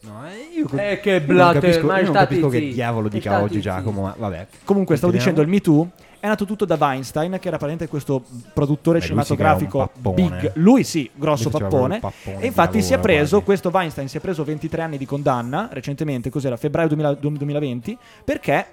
No, 0.00 0.26
eh, 0.28 0.56
io, 0.56 0.68
Eh, 0.78 1.00
che 1.00 1.22
io 1.26 1.32
non 1.32 1.52
capisco, 1.52 1.86
ma 1.86 1.98
io 1.98 2.04
non 2.04 2.14
capisco 2.14 2.48
che 2.48 2.60
diavolo 2.60 3.08
dica 3.08 3.42
oggi. 3.42 3.60
Giacomo, 3.60 4.02
ma 4.02 4.14
vabbè. 4.16 4.46
Comunque, 4.64 4.96
stavo 4.96 5.12
Continuiamo. 5.12 5.16
dicendo, 5.16 5.40
il 5.42 5.48
Me 5.48 5.60
Too 5.60 5.88
è 6.20 6.26
nato 6.26 6.44
tutto 6.44 6.64
da 6.64 6.76
Weinstein, 6.78 7.32
che 7.32 7.48
era 7.48 7.58
praticamente 7.58 7.88
questo 7.88 8.22
produttore 8.52 8.98
Beh, 8.98 9.06
lui 9.06 9.24
cinematografico 9.24 9.78
pappone. 9.78 10.14
big. 10.14 10.52
Lui 10.54 10.84
sì, 10.84 11.08
grosso 11.14 11.48
Lui 11.50 11.60
pappone. 11.60 11.98
pappone 12.00 12.40
E 12.40 12.46
infatti 12.46 12.82
si 12.82 12.92
è 12.92 12.98
preso, 12.98 13.36
quasi. 13.36 13.44
questo 13.44 13.68
Weinstein 13.70 14.08
si 14.08 14.16
è 14.16 14.20
preso 14.20 14.44
23 14.44 14.82
anni 14.82 14.98
di 14.98 15.06
condanna 15.06 15.68
recentemente, 15.72 16.30
cos'era, 16.30 16.56
febbraio 16.56 16.88
2000 16.88 17.14
2020, 17.14 17.98
perché 18.24 18.66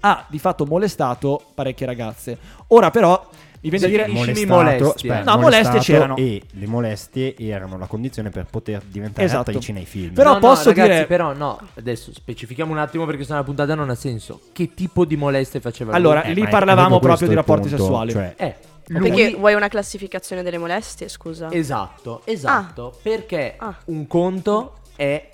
ha 0.00 0.24
di 0.28 0.38
fatto 0.38 0.66
molestato 0.66 1.42
parecchie 1.54 1.86
ragazze. 1.86 2.38
Ora 2.68 2.90
però 2.90 3.26
mi 3.70 3.78
viene 3.78 3.96
da 3.96 4.04
dire... 4.04 4.06
Molestato, 4.12 4.54
molestie. 4.54 5.10
aspetta, 5.10 5.30
No, 5.34 5.40
molestie 5.40 5.78
c'erano. 5.80 6.16
E 6.16 6.42
le 6.50 6.66
molestie 6.66 7.34
erano 7.38 7.78
la 7.78 7.86
condizione 7.86 8.30
per 8.30 8.46
poter 8.50 8.82
diventare 8.86 9.26
Esatto. 9.26 9.50
attrice 9.50 9.72
nei 9.72 9.84
film. 9.86 10.12
Però 10.14 10.28
No, 10.30 10.34
no, 10.34 10.40
posso 10.40 10.68
ragazzi, 10.68 10.90
dire- 10.90 11.06
però 11.06 11.32
no, 11.32 11.58
adesso 11.76 12.12
specifichiamo 12.12 12.70
un 12.72 12.78
attimo 12.78 13.04
perché 13.06 13.24
sennò 13.24 13.38
la 13.38 13.44
puntata 13.44 13.74
non 13.74 13.90
ha 13.90 13.94
senso. 13.94 14.40
Che 14.52 14.74
tipo 14.74 15.04
di 15.04 15.16
molestie 15.16 15.60
faceva 15.60 15.90
lui? 15.92 16.00
Allora, 16.00 16.22
Eh, 16.22 16.32
lì 16.34 16.46
parlavamo 16.46 16.98
proprio 16.98 17.28
di 17.28 17.34
rapporti 17.34 17.68
punto, 17.68 17.82
sessuali. 17.82 18.12
Cioè, 18.12 18.34
Eh, 18.36 18.54
lui 18.88 19.08
Perché 19.10 19.34
vuoi 19.36 19.54
una 19.54 19.68
classificazione 19.68 20.42
delle 20.42 20.58
molestie, 20.58 21.08
scusa? 21.08 21.50
Esatto, 21.50 22.20
esatto, 22.24 22.94
perché 23.02 23.54
Ah. 23.56 23.74
un 23.86 24.06
conto 24.06 24.74
è 24.96 25.30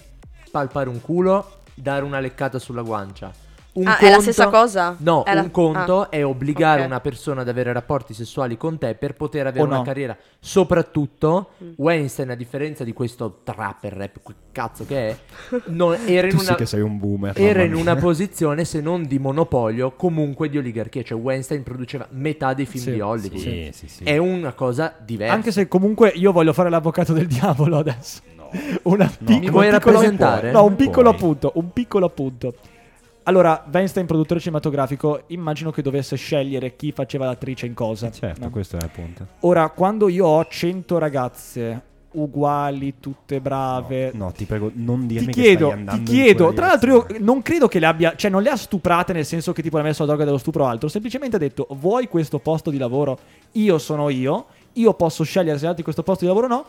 palpare 0.52 0.88
un 0.88 1.00
culo, 1.00 1.58
dare 1.74 2.04
una 2.04 2.20
leccata 2.20 2.58
sulla 2.60 2.82
guancia. 2.82 3.32
Un 3.72 3.86
Ah, 3.86 3.98
è 3.98 4.10
la 4.10 4.20
stessa 4.20 4.48
cosa? 4.48 4.96
No, 4.98 5.22
È 5.24 5.32
la- 5.32 5.42
un 5.42 5.50
conto 5.52 6.00
ah. 6.02 6.08
è 6.08 6.24
obbligare 6.24 6.80
Ok. 6.80 6.86
una 6.88 7.00
persona 7.00 7.42
ad 7.42 7.48
avere 7.48 7.72
rapporti 7.72 8.14
sessuali 8.14 8.56
con 8.56 8.78
te 8.78 8.94
per 8.96 9.14
poter 9.14 9.46
avere 9.46 9.62
O 9.62 9.66
una 9.66 9.76
no. 9.76 9.82
carriera. 9.82 10.16
Soprattutto, 10.40 11.50
Mm. 11.62 11.70
Weinstein, 11.76 12.30
a 12.30 12.34
differenza 12.34 12.84
di 12.84 12.92
questo 12.92 13.40
trapper 13.44 13.92
rap, 13.92 14.16
quel 14.22 14.36
cazzo 14.52 14.84
che 14.86 15.08
è, 15.10 15.16
non, 15.66 15.96
era 16.06 16.26
in 16.26 16.38
sì 16.38 16.46
una... 16.46 16.54
che 16.56 16.66
sei 16.66 16.80
un 16.80 16.98
boomer. 16.98 17.32
Era 17.40 17.62
in 17.62 17.74
una 17.74 17.94
posizione, 17.96 18.64
se 18.64 18.80
non 18.80 19.06
di 19.06 19.18
monopolio, 19.18 19.92
comunque 19.92 20.48
di 20.48 20.58
oligarchia. 20.58 21.02
Cioè, 21.02 21.18
Weinstein 21.18 21.62
produceva 21.62 22.06
metà 22.10 22.52
dei 22.54 22.66
film 22.66 22.82
Sì, 22.84 22.92
di 22.92 23.00
Hollywood. 23.00 23.38
Sì, 23.40 23.70
sì, 23.72 23.88
sì. 23.88 24.04
È 24.04 24.16
una 24.18 24.52
cosa 24.52 24.94
diversa. 24.98 25.34
Anche 25.34 25.52
se 25.52 25.68
comunque 25.68 26.08
io 26.08 26.32
voglio 26.32 26.52
fare 26.52 26.70
l'avvocato 26.70 27.12
del 27.12 27.26
diavolo 27.26 27.78
adesso. 27.78 28.20
Una 28.82 29.06
piccola- 29.06 29.38
Mi 29.38 29.48
vuoi 29.50 29.70
rappresentare? 29.70 30.50
No, 30.50 30.64
un 30.64 30.74
piccolo 30.74 31.08
appunto, 31.10 31.52
un 31.54 31.72
piccolo 31.72 32.06
appunto. 32.06 32.54
Allora, 33.24 33.64
Weinstein, 33.70 34.06
produttore 34.06 34.40
cinematografico, 34.40 35.24
immagino 35.28 35.70
che 35.70 35.82
dovesse 35.82 36.16
scegliere 36.16 36.74
chi 36.76 36.92
faceva 36.92 37.26
l'attrice 37.26 37.66
in 37.66 37.74
cosa. 37.74 38.10
Certo, 38.10 38.44
no? 38.44 38.50
questo 38.50 38.76
è 38.76 38.82
il 38.82 38.90
punto. 38.90 39.26
Ora, 39.40 39.68
quando 39.70 40.08
io 40.08 40.26
ho 40.26 40.44
100 40.44 40.98
ragazze 40.98 41.82
uguali, 42.12 42.94
tutte 42.98 43.40
brave, 43.40 44.10
No, 44.14 44.32
ti 44.32 44.44
prego, 44.44 44.70
non 44.74 45.06
dirmi 45.06 45.32
ti 45.32 45.40
che 45.40 45.42
chiedo, 45.42 45.66
stai 45.66 45.78
andando 45.78 46.04
ti 46.04 46.10
chiedo, 46.10 46.52
tra 46.52 46.66
l'altro 46.66 47.06
io 47.08 47.16
non 47.20 47.42
credo 47.42 47.68
che 47.68 47.78
le 47.78 47.86
abbia, 47.86 48.14
cioè 48.16 48.30
non 48.30 48.42
le 48.42 48.50
ha 48.50 48.56
stuprate 48.56 49.12
nel 49.12 49.24
senso 49.24 49.52
che 49.52 49.62
tipo 49.62 49.76
le 49.76 49.82
ha 49.82 49.86
messo 49.86 50.02
la 50.02 50.08
droga 50.08 50.24
dello 50.24 50.38
stupro 50.38 50.64
o 50.64 50.66
altro, 50.66 50.88
semplicemente 50.88 51.36
ha 51.36 51.38
detto 51.38 51.68
vuoi 51.70 52.08
questo 52.08 52.40
posto 52.40 52.70
di 52.70 52.78
lavoro, 52.78 53.18
io 53.52 53.78
sono 53.78 54.08
io, 54.08 54.46
io 54.72 54.94
posso 54.94 55.22
scegliere 55.22 55.58
se 55.58 55.66
darti 55.66 55.82
questo 55.82 56.02
posto 56.02 56.24
di 56.24 56.28
lavoro 56.28 56.46
o 56.46 56.48
no, 56.48 56.64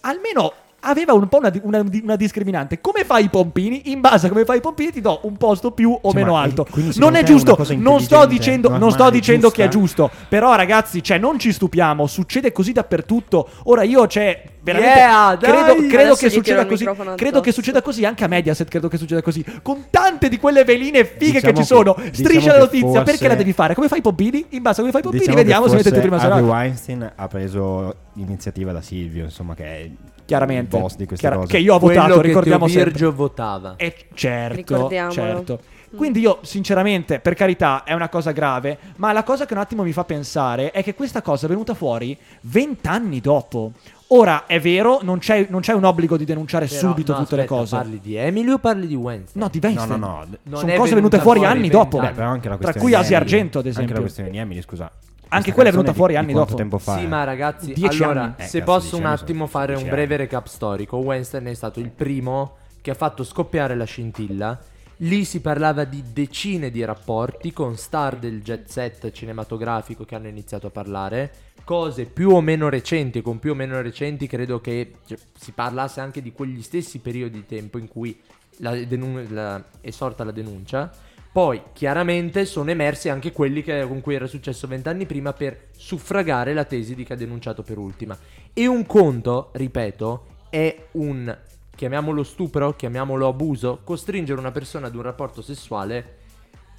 almeno 0.00 0.52
aveva 0.80 1.12
un 1.12 1.26
po' 1.28 1.38
una, 1.38 1.52
una- 1.62 1.84
una 2.02 2.16
discriminante, 2.16 2.80
come 2.80 3.04
fai 3.04 3.24
i 3.24 3.28
pompini, 3.28 3.90
in 3.90 4.00
base 4.00 4.26
a 4.26 4.28
come 4.30 4.44
fai 4.44 4.58
i 4.58 4.60
pompini 4.60 4.92
ti 4.92 5.00
do 5.00 5.20
un 5.24 5.36
posto 5.36 5.72
più 5.72 5.96
o 6.00 6.10
Sì, 6.10 6.16
meno 6.16 6.34
eh, 6.34 6.42
alto, 6.42 6.66
non 6.96 7.14
è 7.16 7.20
è 7.20 7.22
giusto, 7.24 7.56
cosa 7.56 7.74
non 7.74 8.00
sto 8.00 8.24
dicendo, 8.26 8.68
non 8.68 8.78
sto 8.78 8.88
normale, 8.88 9.10
dicendo 9.10 9.50
che 9.50 9.64
è 9.64 9.68
giusto, 9.68 10.08
però 10.28 10.54
ragazzi, 10.54 11.02
cioè 11.02 11.18
non 11.18 11.38
ci 11.38 11.52
stupiamo, 11.52 12.06
succede 12.06 12.52
così 12.52 12.72
dappertutto, 12.72 13.48
ora 13.64 13.82
io 13.82 14.06
c'è... 14.06 14.42
Veramente, 14.60 14.98
Yeah, 14.98 15.34
dai! 15.36 15.50
credo, 15.64 15.86
credo 15.88 16.14
che 16.14 16.28
succeda 16.28 16.66
così. 16.66 16.86
Credo 17.14 17.40
che 17.40 17.52
succeda 17.52 17.80
così 17.80 18.04
anche 18.04 18.24
a 18.24 18.26
Mediaset. 18.26 18.68
Credo 18.68 18.88
che 18.88 18.98
succeda 18.98 19.22
così. 19.22 19.42
Con 19.62 19.84
tante 19.88 20.28
di 20.28 20.36
quelle 20.36 20.62
veline 20.64 21.06
fighe 21.06 21.40
Diciamo 21.40 21.40
che 21.40 21.48
ci 21.54 21.60
che- 21.60 21.64
sono. 21.64 21.94
diciamo 21.96 22.12
Striscia 22.14 22.46
la 22.48 22.52
che 22.52 22.58
notizia. 22.58 22.86
forse- 22.88 23.04
Perché 23.04 23.28
la 23.28 23.34
devi 23.34 23.52
fare? 23.54 23.74
Come 23.74 23.88
fai 23.88 23.98
i 23.98 24.02
pompini? 24.02 24.44
In 24.50 24.60
base 24.60 24.80
a 24.80 24.84
come 24.84 24.90
fai 24.90 25.00
i 25.00 25.04
pompini, 25.04 25.24
Diciamo 25.24 25.38
che 25.38 25.42
vediamo 25.44 25.68
se 25.68 25.76
mettete 25.76 26.00
prima 26.00 26.16
Harvey 26.16 26.30
serata. 26.38 26.52
Weinstein 26.52 27.12
ha 27.16 27.28
preso 27.28 27.94
l'iniziativa 28.14 28.72
da 28.72 28.82
Silvio, 28.82 29.24
insomma, 29.24 29.54
che 29.54 29.64
è 29.64 29.88
Chiaramente. 30.28 30.76
il 30.76 30.82
boss 30.82 30.96
di 30.96 31.06
queste 31.06 31.26
Chiara- 31.26 31.40
cose. 31.40 31.52
che 31.52 31.58
io 31.58 31.74
ho 31.74 31.78
Quello 31.78 32.00
votato, 32.00 32.20
che 32.20 32.26
ricordiamo 32.26 32.64
Teo 32.66 32.74
sempre. 32.74 32.90
Virgio 32.92 33.12
votava. 33.14 33.74
Eh, 33.76 33.94
certo, 34.14 34.90
certo. 35.10 35.60
Quindi 35.96 36.20
io, 36.20 36.40
sinceramente, 36.42 37.18
per 37.18 37.32
carità, 37.32 37.82
è 37.82 37.94
una 37.94 38.10
cosa 38.10 38.32
grave, 38.32 38.76
ma 38.96 39.10
la 39.14 39.22
cosa 39.22 39.46
che 39.46 39.54
un 39.54 39.60
attimo 39.60 39.82
mi 39.84 39.92
fa 39.92 40.04
pensare 40.04 40.70
è 40.70 40.82
che 40.82 40.94
questa 40.94 41.22
cosa 41.22 41.46
è 41.46 41.48
venuta 41.48 41.72
fuori 41.72 42.14
vent'anni 42.42 43.20
dopo. 43.20 43.72
Ora, 44.08 44.44
è 44.46 44.60
vero, 44.60 44.98
non 45.02 45.18
c'è, 45.18 45.46
non 45.48 45.60
c'è 45.62 45.72
un 45.72 45.84
obbligo 45.84 46.18
di 46.18 46.24
denunciare 46.26 46.66
Però, 46.66 46.78
subito 46.78 47.12
no, 47.12 47.18
tutte 47.20 47.36
le 47.36 47.42
aspetta, 47.42 47.60
cose. 47.60 47.76
Parli 47.76 48.00
di 48.02 48.16
Emily 48.16 48.50
o 48.50 48.58
parli 48.58 48.86
di 48.86 48.94
Weinstein? 48.94 49.42
No, 49.42 49.48
di 49.50 49.60
No, 49.62 49.66
Weinstein. 49.68 50.00
no, 50.00 50.06
no. 50.06 50.24
Non 50.42 50.60
Sono 50.60 50.74
cose 50.74 50.94
venute 50.94 51.18
fuori 51.20 51.38
fuori 51.40 51.54
anni 51.54 51.68
dopo. 51.70 51.98
Beh, 52.00 52.10
però 52.10 52.28
anche 52.28 52.48
la 52.50 52.56
Tra 52.56 52.70
questione 52.72 52.80
cui 52.80 52.88
di 52.90 52.94
Asia 52.94 53.16
Emily- 53.16 53.32
Argento, 53.32 53.58
ad 53.58 53.64
Anche 53.64 53.76
esempio. 53.78 53.94
la 53.94 54.00
questione 54.02 54.30
di 54.30 54.36
Emily, 54.38 54.60
scusa. 54.62 54.90
Anche 55.28 55.52
quella 55.52 55.68
è 55.68 55.72
venuta 55.72 55.92
fuori 55.92 56.12
di 56.12 56.18
anni 56.18 56.32
dopo. 56.32 56.54
tempo 56.54 56.78
fa? 56.78 56.96
Sì, 56.96 57.04
è? 57.04 57.06
ma 57.06 57.24
ragazzi, 57.24 57.72
Dieci 57.72 58.02
allora, 58.02 58.22
anni. 58.22 58.34
Eh, 58.38 58.44
se 58.44 58.62
posso 58.62 58.96
un 58.96 59.04
attimo 59.06 59.46
sono 59.46 59.48
fare 59.48 59.74
un 59.74 59.88
breve 59.88 60.16
recap 60.16 60.46
storico, 60.46 60.96
Weinstein 60.98 61.44
è 61.44 61.54
stato 61.54 61.80
il 61.80 61.90
primo 61.90 62.56
che 62.80 62.90
ha 62.90 62.94
fatto 62.94 63.24
scoppiare 63.24 63.74
la 63.76 63.84
scintilla. 63.84 64.58
Lì 65.02 65.24
si 65.24 65.40
parlava 65.40 65.84
di 65.84 66.02
decine 66.12 66.70
di 66.70 66.84
rapporti 66.84 67.52
con 67.52 67.76
star 67.76 68.16
del 68.16 68.42
jet 68.42 68.68
set 68.68 69.12
cinematografico 69.12 70.04
che 70.04 70.16
hanno 70.16 70.26
iniziato 70.26 70.66
a 70.66 70.70
parlare, 70.70 71.30
cose 71.62 72.06
più 72.06 72.30
o 72.30 72.40
meno 72.40 72.68
recenti, 72.68 73.22
con 73.22 73.38
più 73.38 73.52
o 73.52 73.54
meno 73.54 73.80
recenti 73.80 74.26
credo 74.26 74.60
che 74.60 74.94
cioè, 75.06 75.16
si 75.38 75.52
parlasse 75.52 76.00
anche 76.00 76.20
di 76.20 76.32
quegli 76.32 76.62
stessi 76.62 76.98
periodi 76.98 77.38
di 77.38 77.46
tempo 77.46 77.78
in 77.78 77.86
cui 77.86 78.18
la 78.56 78.74
denun- 78.74 79.26
la- 79.30 79.62
è 79.80 79.90
sorta 79.90 80.24
la 80.24 80.32
denuncia. 80.32 80.90
Poi 81.38 81.62
chiaramente 81.72 82.44
sono 82.44 82.68
emersi 82.68 83.08
anche 83.08 83.30
quelli 83.30 83.62
che- 83.62 83.86
con 83.86 84.00
cui 84.00 84.16
era 84.16 84.26
successo 84.26 84.66
vent'anni 84.66 85.06
prima 85.06 85.32
per 85.32 85.68
suffragare 85.70 86.52
la 86.52 86.64
tesi 86.64 86.96
di 86.96 87.04
che 87.04 87.12
ha 87.12 87.16
denunciato 87.16 87.62
per 87.62 87.78
ultima. 87.78 88.18
E 88.52 88.66
un 88.66 88.84
conto, 88.86 89.50
ripeto, 89.52 90.26
è 90.50 90.86
un, 90.94 91.38
chiamiamolo 91.76 92.24
stupro, 92.24 92.74
chiamiamolo 92.74 93.28
abuso, 93.28 93.82
costringere 93.84 94.40
una 94.40 94.50
persona 94.50 94.88
ad 94.88 94.96
un 94.96 95.02
rapporto 95.02 95.40
sessuale 95.40 96.16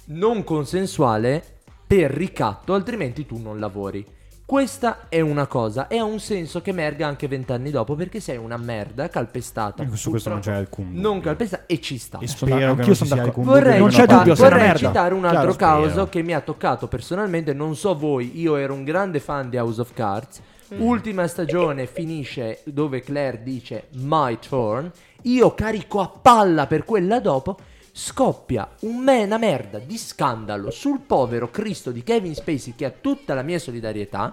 non 0.08 0.44
consensuale 0.44 1.42
per 1.86 2.10
ricatto, 2.10 2.74
altrimenti 2.74 3.24
tu 3.24 3.38
non 3.38 3.58
lavori. 3.58 4.04
Questa 4.50 5.06
è 5.08 5.20
una 5.20 5.46
cosa 5.46 5.86
e 5.86 5.96
ha 5.98 6.02
un 6.02 6.18
senso 6.18 6.60
che 6.60 6.70
emerga 6.70 7.06
anche 7.06 7.28
vent'anni 7.28 7.70
dopo 7.70 7.94
perché 7.94 8.18
sei 8.18 8.36
una 8.36 8.56
merda 8.56 9.08
calpestata. 9.08 9.86
Su 9.92 10.10
questo 10.10 10.28
non 10.30 10.40
c'è 10.40 10.50
alcun 10.52 10.88
Non 10.92 11.02
dubbio. 11.02 11.20
calpestata 11.20 11.62
e 11.66 11.80
ci 11.80 11.98
sta. 11.98 12.18
E 12.18 12.26
Sono- 12.26 12.50
spero 12.50 12.56
che 12.56 12.64
anch'io 12.64 12.84
non 12.86 12.94
ci 12.96 13.04
sono 13.06 13.14
sia 13.14 13.22
alcun 13.22 13.44
Vorrei, 13.44 13.62
dubbio 13.62 13.78
non 13.78 13.88
che 13.90 13.94
c'è 13.94 14.00
citare- 14.02 14.18
dubbio, 14.18 14.34
vorrei 14.34 14.60
merda. 14.62 14.78
citare 14.88 15.14
un 15.14 15.20
Chiaro, 15.20 15.36
altro 15.38 15.52
spero. 15.52 15.82
caso 15.82 16.08
che 16.08 16.22
mi 16.22 16.34
ha 16.34 16.40
toccato 16.40 16.88
personalmente. 16.88 17.52
Non 17.54 17.76
so 17.76 17.96
voi, 17.96 18.40
io 18.40 18.56
ero 18.56 18.74
un 18.74 18.82
grande 18.82 19.20
fan 19.20 19.48
di 19.50 19.56
House 19.56 19.80
of 19.80 19.92
Cards. 19.94 20.40
Ultima 20.78 21.28
stagione 21.28 21.86
finisce 21.86 22.62
dove 22.64 23.02
Claire 23.02 23.44
dice 23.44 23.84
My 23.98 24.36
turn. 24.40 24.90
Io 25.22 25.54
carico 25.54 26.00
a 26.00 26.08
palla 26.08 26.66
per 26.66 26.84
quella 26.84 27.20
dopo. 27.20 27.56
Scoppia 27.92 28.68
una 28.80 29.36
merda 29.36 29.78
di 29.78 29.98
scandalo 29.98 30.70
sul 30.70 31.00
povero 31.00 31.50
Cristo 31.50 31.90
di 31.90 32.04
Kevin 32.04 32.34
Spacey 32.34 32.74
che 32.76 32.84
ha 32.84 32.90
tutta 32.90 33.34
la 33.34 33.42
mia 33.42 33.58
solidarietà. 33.58 34.32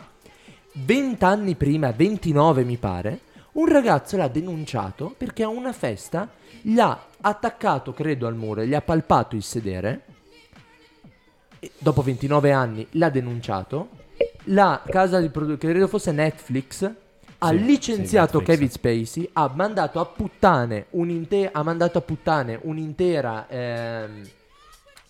Vent'anni 0.74 1.56
prima, 1.56 1.92
29 1.92 2.64
mi 2.64 2.78
pare, 2.78 3.20
un 3.54 3.68
ragazzo 3.68 4.16
l'ha 4.16 4.28
denunciato 4.28 5.14
perché 5.18 5.42
a 5.42 5.48
una 5.48 5.74
festa 5.74 6.30
gli 6.62 6.80
ha 6.80 7.06
attaccato, 7.22 7.94
credo, 7.94 8.28
al 8.28 8.36
muro, 8.36 8.64
gli 8.64 8.76
ha 8.76 8.82
palpato 8.82 9.36
il 9.36 9.44
sedere. 9.44 10.02
E 11.60 11.72
dopo 11.80 12.04
29 12.04 12.52
anni 12.52 12.88
l'ha 12.92 13.10
denunciato. 13.10 13.90
La 14.50 14.84
casa 14.86 15.20
di 15.20 15.30
produzione, 15.30 15.74
credo 15.74 15.88
fosse 15.88 16.12
Netflix, 16.12 16.90
ha 17.40 17.50
Sì, 17.50 17.64
licenziato 17.64 18.40
sì, 18.40 18.46
Kevin. 18.46 18.70
Spacey, 18.70 19.30
ha 19.34 19.52
mandato 19.54 20.00
a 20.00 20.06
puttane, 20.06 20.86
un'inte- 20.92 21.50
ha 21.52 21.64
mandato 21.64 21.98
a 21.98 22.02
puttane 22.02 22.60
un'intera, 22.64 23.48
ehm, 23.48 24.22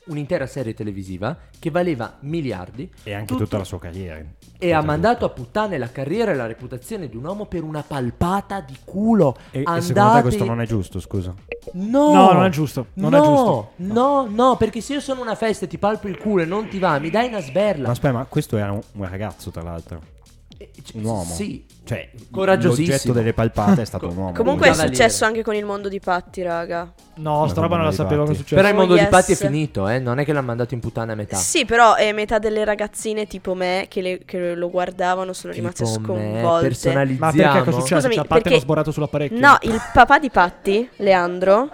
un'intera 0.08 0.46
serie 0.48 0.74
televisiva 0.74 1.36
che 1.60 1.70
valeva 1.70 2.16
miliardi 2.22 2.90
E 3.04 3.14
anche 3.14 3.26
Tutto- 3.28 3.44
tutta 3.44 3.58
la 3.58 3.64
sua 3.66 3.78
carriera. 3.80 4.22
e 4.58 4.72
ha 4.72 4.82
mandato 4.82 5.26
a 5.26 5.30
puttane 5.30 5.78
la 5.78 5.92
carriera 5.92 6.32
e 6.32 6.36
la 6.36 6.46
reputazione 6.48 7.10
di 7.10 7.18
un 7.18 7.26
uomo 7.26 7.46
per 7.46 7.64
una 7.64 7.84
palpata 7.86 8.62
di 8.62 8.78
culo. 8.86 9.36
E, 9.52 9.60
e 9.60 9.64
Andate... 9.66 9.82
secondo 9.82 10.12
te 10.16 10.22
questo 10.22 10.46
non 10.46 10.62
è 10.62 10.66
giusto, 10.66 11.00
scusa? 11.02 11.34
No, 11.74 12.14
No, 12.14 12.32
non 12.32 12.46
è 12.46 12.50
giusto, 12.50 12.88
non 12.94 13.12
no, 13.12 13.18
è 13.18 13.22
giusto. 13.22 13.72
No, 13.78 14.28
no, 14.30 14.56
perché 14.56 14.80
se 14.80 14.94
io 14.94 15.00
sono 15.02 15.20
una 15.22 15.36
festa 15.36 15.66
e 15.66 15.68
ti 15.68 15.78
palpo 15.78 16.08
il 16.08 16.18
culo 16.18 16.44
e 16.44 16.46
non 16.46 16.68
ti 16.70 16.80
va, 16.80 16.98
mi 17.00 17.10
dai 17.10 17.28
una 17.28 17.42
sberla. 17.42 17.88
Ma 17.88 17.92
aspetta, 17.92 18.14
ma 18.14 18.26
questo 18.26 18.56
era 18.58 18.72
un, 18.72 18.82
un 18.94 19.10
ragazzo, 19.10 19.52
tra 19.52 19.62
l'altro. 19.62 20.16
Eh, 20.60 20.72
c- 20.84 20.92
Un 20.96 21.04
uomo. 21.04 21.24
Sì. 21.34 21.66
Cioè, 21.88 22.10
Coraggiosissimo. 22.32 22.88
l'oggetto 22.96 23.14
delle 23.14 23.32
palpate 23.34 23.82
è 23.84 23.86
stato 23.86 24.08
un 24.10 24.18
uomo. 24.18 24.34
Comunque 24.34 24.70
è 24.70 24.74
successo 24.74 25.24
anche 25.24 25.42
con 25.44 25.56
il 25.56 25.64
mondo 25.64 25.88
di 25.88 26.00
Patti, 26.02 26.42
raga. 26.42 26.92
No, 27.16 27.48
sta 27.48 27.62
roba 27.62 27.78
non 27.78 27.86
la 27.86 27.92
sapevo 27.94 28.26
che 28.26 28.34
successo. 28.34 28.56
Però 28.56 28.68
il 28.68 28.76
mondo 28.76 28.94
di 28.96 29.00
yes. 29.00 29.10
Patti 29.10 29.32
è 29.32 29.36
finito, 29.36 29.88
eh? 29.88 29.98
Non 30.00 30.20
è 30.20 30.26
che 30.26 30.34
l'ha 30.34 30.42
mandato 30.42 30.74
in 30.74 30.82
puttana 30.82 31.14
a 31.14 31.16
metà. 31.16 31.38
Sì, 31.38 31.64
però 31.66 31.96
è 31.96 32.12
metà 32.12 32.40
delle 32.40 32.66
ragazzine 32.66 33.26
tipo 33.26 33.54
me 33.54 33.86
che, 33.88 34.02
le- 34.02 34.20
che 34.26 34.54
lo 34.56 34.70
guardavano 34.70 35.32
sono 35.32 35.54
rimaste 35.54 35.86
Tipo 35.86 36.14
me, 36.14 36.32
sconvolte. 36.42 36.68
personalizziamo. 36.68 37.26
Ma 37.26 37.32
perché 37.32 37.64
cosa 37.64 37.70
è 37.70 37.80
successo? 37.80 37.96
Scusami, 37.96 38.14
Cioè, 38.16 38.24
a 38.24 38.28
parte 38.28 38.44
perché- 38.44 38.58
l'ho 38.58 38.64
sborato 38.64 38.92
sull'apparecchio. 38.92 39.40
No, 39.40 39.58
il 39.62 39.82
papà 39.94 40.20
di 40.20 40.30
Patti, 40.30 40.90
Leandro, 40.98 41.70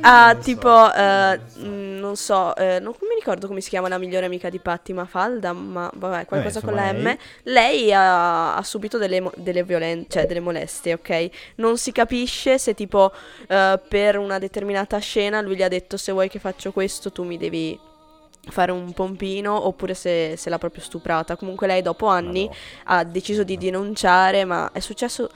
ha 0.00 0.36
tipo, 0.40 0.92
eh, 0.94 1.40
mh, 1.56 1.98
non 1.98 2.16
so, 2.16 2.54
eh, 2.56 2.78
non 2.80 2.94
mi 3.00 3.14
ricordo 3.18 3.46
come 3.46 3.60
si 3.60 3.68
chiama 3.68 3.88
la 3.88 3.98
migliore 3.98 4.26
amica 4.26 4.48
di 4.50 4.58
Patti, 4.58 4.92
Mafalda, 4.92 5.52
ma 5.52 5.90
vabbè, 5.92 6.26
qualcosa 6.26 6.60
con 6.60 6.74
la 6.74 6.90
insomma, 6.90 7.12
M. 7.12 7.16
Lei 7.44 7.92
ha, 7.92 8.54
ha 8.56 8.62
subito 8.62 8.98
delle, 8.98 9.30
delle 9.36 9.64
violen- 9.64 10.06
cioè 10.08 10.26
delle 10.26 10.40
molestie, 10.40 10.92
ok? 10.94 11.28
Non 11.56 11.76
si 11.78 11.92
capisce 11.92 12.58
se 12.58 12.74
tipo 12.74 13.12
eh, 13.48 13.80
per 13.88 14.18
una 14.18 14.38
determinata 14.38 14.98
scena 14.98 15.40
lui 15.40 15.56
gli 15.56 15.62
ha 15.62 15.68
detto 15.68 15.96
se 15.96 16.12
vuoi 16.12 16.28
che 16.28 16.38
faccio 16.38 16.72
questo 16.72 17.10
tu 17.10 17.24
mi 17.24 17.36
devi 17.38 17.78
fare 18.48 18.70
un 18.72 18.92
pompino 18.92 19.66
oppure 19.66 19.94
se, 19.94 20.34
se 20.36 20.50
l'ha 20.50 20.58
proprio 20.58 20.82
stuprata. 20.82 21.36
Comunque 21.36 21.66
lei 21.66 21.82
dopo 21.82 22.06
anni 22.06 22.44
Madò. 22.46 22.56
ha 22.98 23.04
deciso 23.04 23.42
di 23.44 23.56
denunciare, 23.56 24.44
ma 24.44 24.70
è 24.72 24.80
successo 24.80 25.28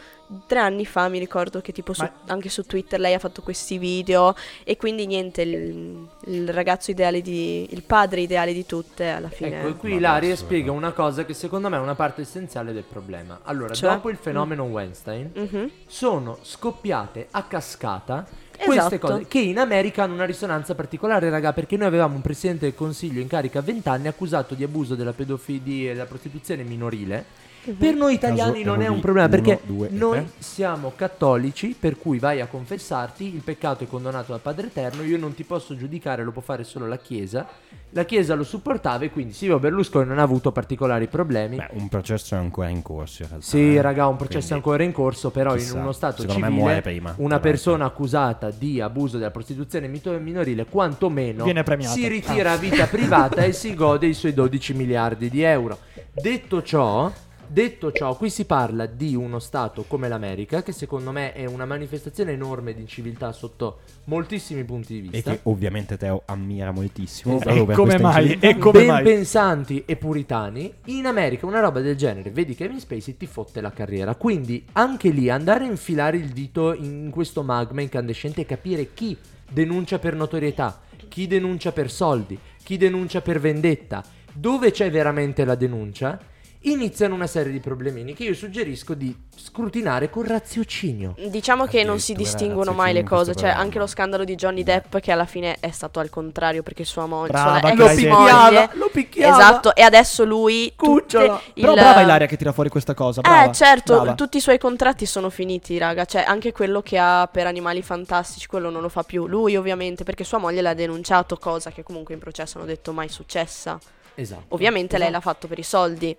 tre 0.47 0.61
anni 0.61 0.87
fa, 0.87 1.09
mi 1.09 1.19
ricordo 1.19 1.61
che 1.61 1.73
tipo 1.73 1.93
su- 1.93 2.03
Ma- 2.03 2.13
anche 2.27 2.49
su 2.49 2.63
Twitter 2.65 3.01
lei 3.01 3.15
ha 3.15 3.19
fatto 3.19 3.43
questi 3.43 3.79
video 3.79 4.37
e 4.63 4.77
quindi 4.77 5.05
niente, 5.07 5.43
il, 5.43 6.07
il 6.27 6.49
ragazzo 6.53 6.93
ideale 6.93 7.21
di... 7.21 7.67
il 7.73 7.83
padre 7.83 8.21
ideale 8.21 8.53
di 8.53 8.65
tutte 8.65 9.09
alla 9.09 9.29
fine. 9.29 9.61
Ecco, 9.61 9.75
qui 9.75 9.95
Ilaria 9.95 10.29
adesso- 10.29 10.45
spiega 10.45 10.71
una 10.71 10.93
cosa 10.93 11.25
che 11.25 11.35
secondo 11.35 11.69
me 11.69 11.77
è 11.79 11.81
una 11.81 11.97
parte 11.97 12.21
essenziale 12.23 12.73
del 12.73 12.85
problema. 12.85 13.41
Allora, 13.43 13.75
Cioè? 13.75 13.91
dopo 13.91 14.09
il 14.09 14.19
fenomeno 14.19 14.63
Weinstein, 14.65 15.33
Mhm. 15.35 15.71
sono 15.89 16.39
scoppiate 16.43 17.27
a 17.33 17.43
cascata 17.43 18.25
queste 18.65 18.97
Esatto. 18.97 19.07
cose 19.07 19.27
che 19.27 19.41
in 19.41 19.59
America 19.59 20.03
hanno 20.03 20.15
una 20.15 20.25
risonanza 20.25 20.75
particolare, 20.75 21.31
raga, 21.31 21.53
perché 21.53 21.77
noi 21.77 21.87
avevamo 21.87 22.15
un 22.15 22.21
presidente 22.21 22.67
del 22.67 22.75
consiglio 22.75 23.21
in 23.21 23.27
carica 23.27 23.61
a 23.61 23.63
20 23.63 23.89
anni 23.89 24.09
accusato 24.09 24.55
di 24.55 24.65
abuso 24.65 24.95
della 24.95 25.13
pedofilia 25.13 25.91
e 25.91 25.95
della 25.95 26.07
prostituzione 26.07 26.63
minorile. 26.63 27.49
Per 27.63 27.95
noi 27.95 28.15
italiani 28.15 28.63
Caso 28.63 28.71
non 28.71 28.83
è 28.83 28.87
un 28.89 29.01
problema 29.01 29.27
uno, 29.27 29.37
perché 29.37 29.61
due 29.65 29.89
noi 29.91 30.27
siamo 30.39 30.93
cattolici, 30.97 31.77
per 31.79 31.99
cui 31.99 32.19
vai 32.19 32.41
a 32.41 32.47
confessarti, 32.47 33.35
il 33.35 33.43
peccato 33.43 33.85
è 33.85 33.87
condannato 33.87 34.33
dal 34.33 34.41
Padre 34.41 34.69
Eterno, 34.69 35.03
io 35.03 35.19
non 35.19 35.35
ti 35.35 35.45
posso 35.45 35.77
giudicare, 35.77 36.25
lo 36.25 36.33
può 36.33 36.41
fare 36.41 36.65
solo 36.65 36.87
la 36.87 36.97
Chiesa. 36.97 37.47
La 37.91 38.05
Chiesa 38.05 38.35
lo 38.35 38.45
supportava 38.45 39.05
e 39.05 39.11
quindi 39.11 39.33
Silvio 39.35 39.59
Berlusconi 39.59 40.07
non 40.07 40.19
ha 40.19 40.23
avuto 40.23 40.53
particolari 40.53 41.09
problemi. 41.09 41.57
Beh, 41.57 41.69
un 41.73 41.89
processo 41.89 42.35
è 42.35 42.39
ancora 42.39 42.69
in 42.69 42.83
corso 42.83 43.23
in 43.23 43.29
realtà. 43.29 43.47
Sì, 43.47 43.75
eh. 43.75 43.81
raga, 43.81 44.07
un 44.07 44.17
processo 44.17 44.39
Quindi- 44.39 44.53
è 44.53 44.57
ancora 44.57 44.83
in 44.85 44.93
corso, 44.93 45.31
però 45.31 45.55
chissà, 45.55 45.75
in 45.75 45.83
uno 45.83 45.93
stato 45.93 46.23
secondo 46.23 46.41
me 46.41 46.47
civile 46.47 46.63
muore 46.63 46.81
prima, 46.83 47.15
una 47.19 47.41
persona 47.41 47.85
accusata 47.85 48.51
di 48.51 48.81
abuso 48.81 49.19
della 49.19 49.31
prostituzione 49.31 49.87
mito- 49.89 50.19
minorile 50.19 50.65
quantomeno 50.65 51.45
si 51.81 52.09
ritira 52.09 52.53
a 52.53 52.57
vita 52.57 52.87
privata 52.87 53.43
e 53.43 53.53
si 53.53 53.75
gode 53.75 54.07
i 54.07 54.15
suoi 54.15 54.33
12 54.33 54.73
miliardi 54.75 55.29
di 55.29 55.43
euro. 55.43 55.79
Detto 56.13 56.63
ciò, 56.63 57.11
detto 57.51 57.91
ciò, 57.93 58.17
qui 58.17 58.31
si 58.31 58.45
parla 58.45 58.87
di 58.87 59.15
uno 59.15 59.39
stato 59.39 59.85
come 59.87 60.09
l'America 60.09 60.63
che 60.63 60.73
secondo 60.73 61.11
me 61.11 61.33
è 61.33 61.45
una 61.47 61.65
manifestazione 61.65 62.33
enorme 62.33 62.75
di 62.75 62.87
civiltà 62.87 63.33
sotto 63.33 63.81
moltissimi 64.05 64.65
punti 64.65 65.01
di 65.01 65.09
E 65.09 65.11
vista. 65.11 65.33
che 65.33 65.41
ovviamente 65.45 65.97
Teo 65.97 66.23
ammira 66.27 66.71
moltissimo. 66.71 67.37
Esatto. 67.37 67.71
E 67.71 67.75
come 67.75 67.99
mai? 67.99 68.23
inciviltà. 68.23 68.49
E 68.49 68.59
come 68.59 68.79
ben 68.79 68.87
mai? 68.87 69.03
pensanti 69.03 69.83
e 69.85 69.97
puritani, 69.97 70.73
in 70.87 71.07
America 71.07 71.47
una 71.47 71.61
roba 71.61 71.81
del 71.81 71.97
genere, 71.97 72.31
vedi 72.31 72.55
Kevin 72.55 72.79
Spacey 72.81 73.17
ti 73.17 73.27
fotte 73.27 73.61
la 73.61 73.73
carriera. 73.73 74.15
Quindi 74.15 74.65
anche 74.73 75.11
lì 75.11 75.29
andare 75.29 75.65
a 75.65 75.69
infilare 75.69 76.17
il 76.17 76.29
dito 76.31 76.73
in 76.75 77.11
questo 77.11 77.43
magma 77.43 77.81
incandescente 77.81 78.43
e 78.43 78.47
capire 78.47 78.93
chi 78.95 79.17
denuncia 79.51 79.99
per 79.99 80.15
notorietà, 80.15 80.81
chi 81.09 81.27
denuncia 81.27 81.73
per 81.73 81.91
soldi, 81.91 82.39
chi 82.63 82.77
denuncia 82.77 83.21
per 83.21 83.41
vendetta, 83.41 84.05
dove 84.33 84.71
c'è 84.71 84.91
veramente 84.91 85.45
la 85.45 85.57
denuncia, 85.57 86.19
iniziano 86.65 87.15
una 87.15 87.27
serie 87.27 87.51
di 87.53 87.59
problemini 87.59 88.13
che 88.15 88.25
io 88.25 88.35
suggerisco 88.35 88.93
di 88.95 89.17
scrutinare 89.35 90.11
con 90.11 90.25
raziocinio. 90.27 91.15
Diciamo 91.29 91.65
che 91.65 91.85
non 91.85 91.99
si 92.01 92.13
distinguono 92.15 92.73
mai 92.73 92.93
le 92.93 93.03
cose, 93.03 93.35
cioè 93.35 93.49
anche 93.49 93.79
lo 93.79 93.87
scandalo 93.87 94.25
di 94.25 94.35
Johnny 94.35 94.63
Depp 94.63 94.99
che 94.99 95.11
alla 95.11 95.25
fine 95.25 95.57
è 95.59 95.71
stato 95.71 96.01
al 96.01 96.11
contrario 96.11 96.63
perché 96.63 96.85
sua 96.85 97.07
moglie, 97.07 97.31
Brava, 97.31 97.59
sua 97.61 97.69
che 97.71 97.75
ex 97.75 97.79
l'hai 97.79 97.97
detto. 97.97 98.19
moglie, 98.19 98.71
lo 98.75 98.89
picchiava. 98.93 99.37
esatto, 99.39 99.75
e 99.75 99.81
adesso 99.83 100.25
lui 100.25 100.71
Cucciola. 100.77 101.37
tutte 101.39 101.61
Però 101.61 101.73
il- 101.73 101.79
brava 101.81 102.01
Ilaria 102.03 102.27
che 102.27 102.37
tira 102.37 102.53
fuori 102.53 102.69
questa 102.69 102.93
cosa. 102.93 103.23
Brava, 103.23 103.51
Eh, 103.51 103.53
certo, 103.55 103.95
brava. 103.95 104.15
tutti 104.15 104.37
i 104.37 104.41
suoi 104.41 104.59
contratti 104.59 105.07
sono 105.07 105.31
finiti, 105.31 105.79
raga. 105.79 106.05
Cioè, 106.05 106.25
anche 106.27 106.53
quello 106.53 106.83
che 106.83 106.99
ha 106.99 107.27
per 107.33 107.47
Animali 107.47 107.81
Fantastici, 107.83 108.47
quello 108.47 108.69
non 108.69 108.83
lo 108.83 108.91
fa 108.91 109.03
più. 109.03 109.27
Lui, 109.27 109.57
ovviamente, 109.57 110.05
perché 110.05 110.25
sua 110.25 110.39
moglie 110.39 110.61
l'ha 110.61 110.75
denunciato, 110.75 111.39
cosa 111.39 111.71
che 111.71 111.83
comunque 111.83 112.13
in 112.13 112.21
processo 112.21 112.59
hanno 112.59 112.67
detto 112.67 112.93
mai 112.93 113.09
successa. 113.09 113.79
Esatto. 114.15 114.43
Ovviamente 114.49 114.99
lei 114.99 115.09
Esatto. 115.09 115.25
l'ha 115.25 115.33
fatto 115.33 115.47
per 115.49 115.59
i 115.59 115.63
soldi. 115.63 116.15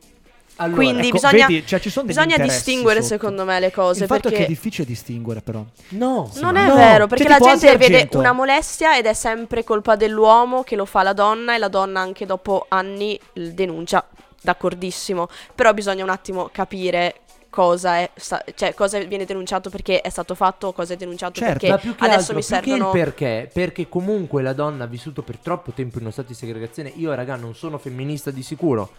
Allora, 0.57 0.75
Quindi 0.75 1.07
Ecco, 1.07 1.11
bisogna, 1.13 1.47
vedi, 1.47 1.65
cioè, 1.65 1.79
ci 1.79 1.89
sono 1.89 2.05
degli 2.05 2.15
bisogna 2.15 2.37
distinguere, 2.37 3.01
sotto. 3.01 3.13
secondo 3.13 3.45
me, 3.45 3.59
le 3.59 3.71
cose. 3.71 4.01
Il 4.03 4.07
fatto 4.07 4.21
perché 4.21 4.35
è 4.35 4.39
che 4.41 4.45
è 4.45 4.47
difficile 4.49 4.85
distinguere, 4.85 5.41
però. 5.41 5.65
no, 5.89 6.31
non 6.35 6.53
no. 6.53 6.59
è 6.59 6.67
No, 6.67 6.75
vero, 6.75 7.07
perché 7.07 7.23
cioè, 7.27 7.39
la 7.39 7.45
gente 7.45 7.77
vede 7.77 8.09
una 8.17 8.31
molestia 8.31 8.95
ed 8.97 9.05
è 9.07 9.13
sempre 9.13 9.63
colpa 9.63 9.95
dell'uomo 9.95 10.63
che 10.63 10.75
lo 10.75 10.85
fa 10.85 11.01
la 11.03 11.13
donna 11.13 11.55
e 11.55 11.57
la 11.57 11.67
donna 11.67 11.99
anche 11.99 12.25
dopo 12.25 12.65
anni 12.69 13.19
denuncia. 13.33 14.05
D'accordissimo. 14.43 15.27
Però 15.55 15.73
bisogna 15.73 16.03
un 16.03 16.09
attimo 16.09 16.49
capire 16.51 17.15
cosa 17.49 17.97
è 17.97 18.09
sta- 18.15 18.43
cioè 18.55 18.73
cosa 18.73 18.97
viene 18.99 19.25
denunciato 19.25 19.69
perché 19.69 19.99
è 20.01 20.09
stato 20.09 20.35
fatto 20.35 20.67
o 20.67 20.71
cosa 20.73 20.93
è 20.93 20.95
denunciato 20.95 21.33
Certo. 21.41 21.51
perché 21.51 21.69
Ma 21.69 21.77
più 21.77 21.95
che 21.95 22.05
adesso 22.05 22.31
altro, 22.31 22.35
mi 22.35 22.41
più 22.45 22.49
che 22.57 22.69
servono 22.69 22.85
il 22.85 22.97
perché, 22.97 23.49
perché 23.53 23.89
comunque 23.89 24.41
la 24.41 24.53
donna 24.53 24.85
ha 24.85 24.87
vissuto 24.87 25.21
per 25.21 25.37
troppo 25.37 25.71
tempo 25.71 25.97
in 25.97 26.03
uno 26.03 26.11
stato 26.11 26.29
di 26.29 26.33
segregazione. 26.33 26.91
Io, 26.95 27.13
raga, 27.13 27.35
non 27.35 27.53
sono 27.53 27.77
femminista 27.77 28.31
di 28.31 28.41
sicuro, 28.41 28.91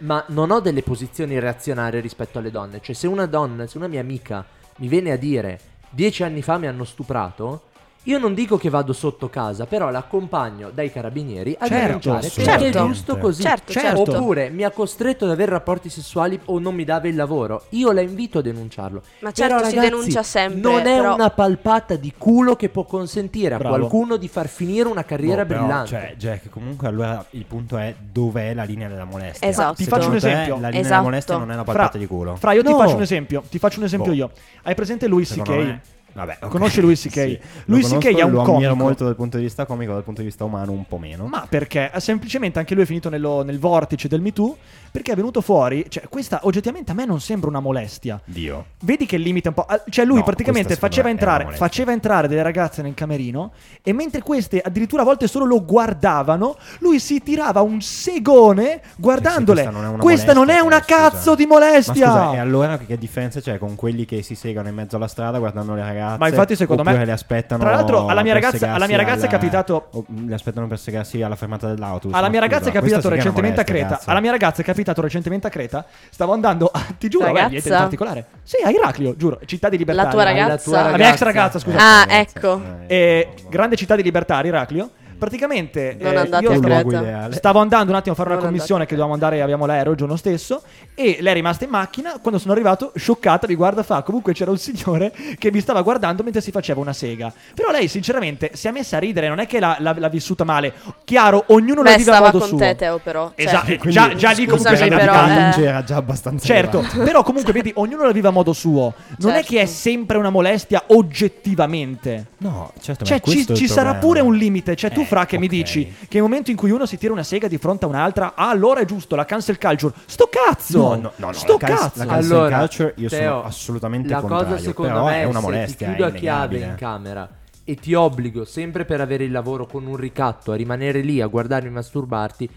ma 0.00 0.24
non 0.28 0.50
ho 0.50 0.60
delle 0.60 0.82
posizioni 0.82 1.38
reazionarie 1.38 2.00
rispetto 2.00 2.38
alle 2.38 2.50
donne. 2.50 2.80
Cioè, 2.80 2.94
se 2.94 3.06
una 3.06 3.26
donna, 3.26 3.66
se 3.66 3.76
una 3.76 3.88
mia 3.88 4.00
amica 4.00 4.44
mi 4.76 4.88
viene 4.88 5.12
a 5.12 5.16
dire 5.16 5.60
dieci 5.90 6.22
anni 6.22 6.42
fa 6.42 6.58
mi 6.58 6.66
hanno 6.66 6.84
stuprato. 6.84 7.72
Io 8.06 8.18
non 8.18 8.34
dico 8.34 8.58
che 8.58 8.68
vado 8.68 8.92
sotto 8.92 9.30
casa, 9.30 9.64
però 9.64 9.88
l'accompagno 9.90 10.70
dai 10.70 10.92
carabinieri 10.92 11.56
a 11.58 11.66
Certo, 11.66 12.10
denunciare 12.10 12.30
perché 12.34 12.66
è 12.68 12.70
giusto 12.70 13.16
così. 13.16 13.40
Certo, 13.42 13.72
Certo. 13.72 13.96
certo. 14.04 14.10
Oppure 14.18 14.50
mi 14.50 14.62
ha 14.62 14.70
costretto 14.70 15.24
ad 15.24 15.30
avere 15.30 15.52
rapporti 15.52 15.88
sessuali 15.88 16.38
o 16.46 16.58
non 16.58 16.74
mi 16.74 16.84
dava 16.84 17.08
il 17.08 17.14
lavoro. 17.16 17.64
Io 17.70 17.92
la 17.92 18.02
invito 18.02 18.40
a 18.40 18.42
denunciarlo. 18.42 19.00
Ma 19.20 19.30
Però, 19.30 19.48
certo, 19.48 19.64
si 19.70 19.74
ragazzi, 19.76 19.90
denuncia 19.90 20.22
sempre, 20.22 20.60
Non 20.70 20.80
è 20.80 20.82
però- 20.82 21.14
una 21.14 21.30
palpata 21.30 21.96
di 21.96 22.12
culo 22.16 22.56
che 22.56 22.68
può 22.68 22.84
consentire 22.84 23.54
a 23.54 23.58
Bravo. 23.58 23.76
qualcuno 23.78 24.16
di 24.16 24.28
far 24.28 24.48
finire 24.48 24.86
una 24.86 25.04
carriera 25.04 25.42
Boh, 25.42 25.48
però, 25.48 25.60
brillante. 25.60 25.88
Cioè, 25.88 26.14
Jack, 26.18 26.48
comunque 26.50 26.86
allora 26.88 27.24
il 27.30 27.44
punto 27.46 27.78
è 27.78 27.94
dov'è 27.98 28.52
la 28.52 28.64
linea 28.64 28.88
della 28.88 29.04
molestia. 29.04 29.48
Esatto. 29.48 29.76
Ti 29.76 29.84
faccio 29.84 30.06
un 30.06 30.10
te 30.12 30.16
esempio. 30.18 30.54
La 30.60 30.68
linea 30.68 30.80
Esatto. 30.80 30.88
della 30.88 31.00
molestia 31.02 31.36
non 31.38 31.50
è 31.50 31.54
una 31.54 31.64
palpata 31.64 31.88
Fra- 31.88 31.98
di 31.98 32.06
culo. 32.06 32.36
Fra, 32.36 32.52
io 32.52 32.62
ti 32.62 32.70
No. 32.70 32.76
faccio 32.76 32.96
un 32.96 33.02
esempio. 33.02 33.42
Ti 33.48 33.58
faccio 33.58 33.78
un 33.78 33.84
esempio 33.86 34.10
Boh. 34.10 34.16
io. 34.18 34.30
Hai 34.62 34.74
presente 34.74 35.06
Louis 35.08 35.26
Secondo 35.32 35.52
C.K.? 35.62 35.92
Vabbè, 36.14 36.38
ok. 36.42 36.48
Conosci 36.50 36.80
Louis 36.80 37.00
C.K.? 37.00 37.12
Sì. 37.24 37.38
Louis 37.66 37.90
Lo 37.92 37.98
C.K. 37.98 38.14
è 38.16 38.22
un 38.22 38.30
lo 38.32 38.42
comico. 38.42 38.74
molto 38.74 39.04
dal 39.04 39.16
punto 39.16 39.36
di 39.36 39.42
vista 39.42 39.66
comico, 39.66 39.92
dal 39.92 40.02
punto 40.04 40.20
di 40.20 40.26
vista 40.28 40.44
umano 40.44 40.72
un 40.72 40.84
po' 40.86 40.98
meno. 40.98 41.26
Ma 41.26 41.46
perché? 41.48 41.90
Eh, 41.92 42.00
Semplicemente 42.00 42.58
anche 42.58 42.74
lui 42.74 42.84
è 42.84 42.86
finito 42.86 43.08
nello- 43.08 43.42
nel 43.42 43.58
vortice 43.58 44.08
del 44.08 44.20
Me 44.20 44.32
Too 44.32 44.56
perché 44.90 45.10
è 45.12 45.16
venuto 45.16 45.40
fuori, 45.40 45.86
cioè 45.88 46.04
questa 46.08 46.40
oggettivamente 46.44 46.92
a 46.92 46.94
me 46.94 47.04
non 47.04 47.20
sembra 47.20 47.48
una 47.48 47.58
molestia. 47.60 48.20
Dio. 48.24 48.66
Vedi 48.82 49.06
che 49.06 49.16
è 49.16 49.48
un 49.48 49.52
po'. 49.54 49.64
ah, 49.64 49.82
Cioè, 49.88 50.04
lui 50.04 50.18
No, 50.18 50.22
praticamente 50.24 50.76
faceva 50.76 51.08
entrare, 51.10 51.44
molestia. 51.44 51.66
faceva 51.66 51.90
entrare 51.92 52.28
delle 52.28 52.42
ragazze 52.42 52.80
nel 52.82 52.94
camerino. 52.94 53.52
E 53.82 53.92
mentre 53.92 54.22
queste 54.22 54.60
addirittura 54.60 55.02
a 55.02 55.04
volte 55.04 55.26
solo 55.26 55.44
lo 55.46 55.64
guardavano, 55.64 56.56
lui 56.78 57.00
si 57.00 57.20
tirava 57.22 57.60
un 57.62 57.80
segone 57.80 58.82
guardandole. 58.96 59.62
Sì, 59.62 59.68
questa 59.68 59.80
non 59.80 59.84
è 59.84 59.88
una 59.94 60.02
Questa 60.02 60.32
non 60.32 60.50
è 60.50 60.60
molestia, 60.62 60.64
una 60.64 60.80
scusa. 60.82 61.10
cazzo 61.10 61.34
di 61.34 61.46
Ma 61.46 61.54
molestia. 61.54 61.92
scusa, 62.06 62.32
e 62.34 62.38
allora 62.38 62.78
che 62.78 62.96
differenza 62.98 63.40
c'è 63.40 63.58
con 63.58 63.74
quelli 63.74 64.04
che 64.04 64.22
si 64.22 64.34
segano 64.36 64.68
in 64.68 64.74
mezzo 64.76 64.94
alla 64.96 65.08
strada 65.08 65.38
guardando 65.38 65.74
le 65.74 65.80
ragazze 65.80 66.02
ragazze. 66.04 66.18
Ma 66.20 66.28
infatti, 66.28 66.56
secondo 66.56 66.82
me- 66.84 67.04
le 67.04 67.12
aspettano. 67.12 67.62
Tra 67.62 67.72
l'altro, 67.72 68.06
alla 68.06 68.22
mia 68.22 68.32
ragazza- 68.32 68.72
alla 68.72 68.86
mia 68.86 68.96
ragazza 68.96 69.22
è 69.22 69.24
al- 69.24 69.30
capitato- 69.30 69.88
o- 69.92 70.04
Le 70.26 70.34
aspettano 70.34 70.66
per 70.66 70.78
segarsi 70.78 71.22
alla 71.22 71.36
fermata 71.36 71.66
dell'autobus. 71.72 72.16
Alla 72.16 72.28
mia 72.28 72.40
ragazza 72.40 72.68
è 72.68 72.72
scusa, 72.72 72.78
capitato 72.80 73.08
questa 73.08 73.16
si 73.16 73.20
chiama 73.32 73.36
recentemente 73.38 73.60
a 73.60 73.64
Creta. 73.64 74.10
Alla 74.10 74.20
mia 74.20 74.30
ragazza 74.30 74.62
è 74.62 74.64
capitato 74.64 75.00
recentemente 75.02 75.46
a 75.46 75.50
Creta. 75.50 75.84
Stavo 76.10 76.32
andando 76.32 76.70
a, 76.72 76.80
ti 76.98 77.08
giuro, 77.08 77.24
vabbè, 77.26 77.36
Ragazza? 77.36 77.50
niente 77.52 77.68
di 77.70 77.76
particolare. 77.76 78.24
Sì, 78.42 78.56
a 78.64 78.70
Iraclio, 78.70 79.16
giuro, 79.16 79.40
città 79.44 79.68
di 79.68 79.76
libertà. 79.78 80.02
La 80.04 80.10
tua 80.10 80.22
ragazza? 80.24 80.48
La 80.48 80.58
tua 80.82 80.90
La 80.90 80.96
mia 80.96 81.08
ex 81.12 81.20
ragazza, 81.22 81.58
scusa. 81.58 81.76
Ah, 81.78 82.06
ecco. 82.08 82.60
Eh, 82.86 82.94
E 82.96 83.28
grande 83.48 83.76
città 83.76 83.96
di 83.96 84.02
libertà, 84.02 84.40
Iraclio. 84.44 84.90
Praticamente 85.24 85.96
eh, 85.96 86.28
io 86.40 87.32
stavo, 87.32 87.58
andando 87.58 87.90
un 87.92 87.96
attimo 87.96 88.12
a 88.12 88.14
fare 88.16 88.28
una 88.28 88.38
Non 88.38 88.44
commissione 88.46 88.82
andate 88.82 88.86
che 88.86 88.94
dovevamo 89.00 89.14
andare, 89.14 89.40
abbiamo 89.40 89.64
l'aereo 89.64 89.92
il 89.92 89.96
giorno 89.98 90.16
stesso 90.16 90.62
e 90.94 91.16
lei 91.20 91.32
è 91.32 91.34
rimasta 91.34 91.64
in 91.64 91.70
macchina, 91.70 92.18
quando 92.20 92.38
sono 92.38 92.52
arrivato 92.52 92.92
scioccata 92.94 93.46
mi 93.48 93.54
guarda 93.54 93.82
fa, 93.82 94.02
comunque 94.02 94.34
c'era 94.34 94.50
un 94.50 94.58
signore 94.58 95.12
che 95.38 95.50
mi 95.50 95.60
stava 95.60 95.80
guardando 95.82 96.22
mentre 96.22 96.40
si 96.42 96.50
faceva 96.50 96.80
una 96.80 96.92
sega. 96.92 97.32
Però 97.54 97.70
lei 97.70 97.88
sinceramente 97.88 98.50
si 98.52 98.68
è 98.68 98.70
messa 98.70 98.96
a 98.96 99.00
ridere, 99.00 99.28
non 99.28 99.38
è 99.38 99.46
che 99.46 99.58
l'ha, 99.60 99.76
l'ha- 99.80 99.94
l'ha 99.96 100.08
vissuta 100.08 100.44
male. 100.44 100.72
Chiaro, 101.04 101.44
ognuno 101.48 101.82
la 101.82 101.90
Beh, 101.92 101.96
vive 101.96 102.10
a 102.10 102.14
stava 102.14 102.26
modo 102.26 102.38
con 102.40 102.48
suo. 102.48 102.58
te, 102.58 102.74
Teo, 102.76 102.98
però. 102.98 103.32
Cioè, 103.34 103.46
Esatto, 103.46 103.64
Quindi- 103.66 103.90
già, 103.90 104.14
già 104.14 104.30
lì 104.32 104.44
comunque 104.46 104.76
sei 104.76 104.88
però, 104.90 105.26
eh. 105.26 105.62
Era 105.64 105.82
già 105.84 105.96
abbastanza 105.96 106.44
Certo, 106.46 106.78
elevato. 106.80 107.02
però 107.02 107.22
comunque 107.22 107.52
vedi, 107.52 107.72
ognuno 107.76 108.04
la 108.04 108.12
vive 108.12 108.28
a 108.28 108.30
modo 108.30 108.52
suo. 108.52 108.92
Non 109.18 109.30
è 109.32 109.36
Certo. 109.36 109.52
che 109.52 109.60
è 109.62 109.66
sempre 109.66 110.18
una 110.18 110.30
molestia 110.30 110.82
oggettivamente. 110.88 112.26
No, 112.38 112.72
certo, 112.80 113.04
Cioè, 113.04 113.20
ci, 113.20 113.44
è 113.48 113.54
ci 113.54 113.68
sarà 113.68 113.94
pure 113.94 114.20
un 114.20 114.34
limite. 114.34 114.74
Cioè, 114.76 114.90
tu, 114.90 115.00
Eh, 115.00 115.06
Fra, 115.14 115.26
che 115.26 115.38
mi 115.38 115.46
ok. 115.46 115.50
dici 115.52 115.84
che 115.84 116.18
nel 116.18 116.22
momento 116.22 116.50
in 116.50 116.56
cui 116.56 116.70
uno 116.72 116.86
si 116.86 116.98
tira 116.98 117.12
una 117.12 117.22
sega 117.22 117.46
di 117.46 117.56
fronte 117.56 117.84
a 117.84 117.88
un'altra, 117.88 118.34
ah, 118.34 118.48
allora 118.48 118.80
è 118.80 118.84
giusto, 118.84 119.14
la 119.14 119.24
cancel 119.24 119.58
culture. 119.58 119.94
Sto 120.06 120.28
cazzo! 120.28 120.78
No, 120.78 120.88
no, 120.96 121.12
no, 121.16 121.26
no, 121.26 121.32
Sto 121.32 121.56
la 121.60 121.66
cazzo! 121.68 121.98
la 121.98 122.06
cancel 122.06 122.32
Allora, 122.32 122.58
culture 122.58 122.94
io 122.96 123.08
sono 123.08 123.20
Teo, 123.20 123.44
assolutamente 123.44 124.08
la 124.08 124.20
contrario, 124.20 124.46
cosa 124.48 124.58
secondo 124.58 124.92
però 124.92 125.04
me 125.06 125.20
è 125.20 125.24
una 125.24 125.38
se 125.38 125.44
molestia, 125.44 125.86
ti 125.88 125.94
chiudo 125.94 126.08
a 126.08 126.12
chiave 126.12 126.58
in 126.58 126.74
camera 126.76 127.28
e 127.64 127.74
ti 127.76 127.94
obbligo 127.94 128.44
sempre 128.44 128.84
per 128.84 129.00
avere 129.00 129.24
il 129.24 129.30
lavoro 129.30 129.66
con 129.66 129.86
un 129.86 129.96
ricatto 129.96 130.52
a 130.52 130.56
rimanere 130.56 131.00
lì 131.00 131.20
a 131.20 131.26
guardarmi 131.26 131.70
masturbarti, 131.70 132.48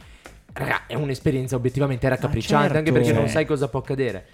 raga, 0.53 0.81
è 0.87 0.95
un'esperienza 0.95 1.55
obiettivamente 1.55 2.09
raccapricciante 2.09 2.63
certo. 2.73 2.77
anche 2.79 2.91
perché 2.91 3.13
non 3.13 3.27
Sì. 3.27 3.33
sai 3.33 3.45
cosa 3.45 3.67
può 3.67 3.79
accadere. 3.79 4.25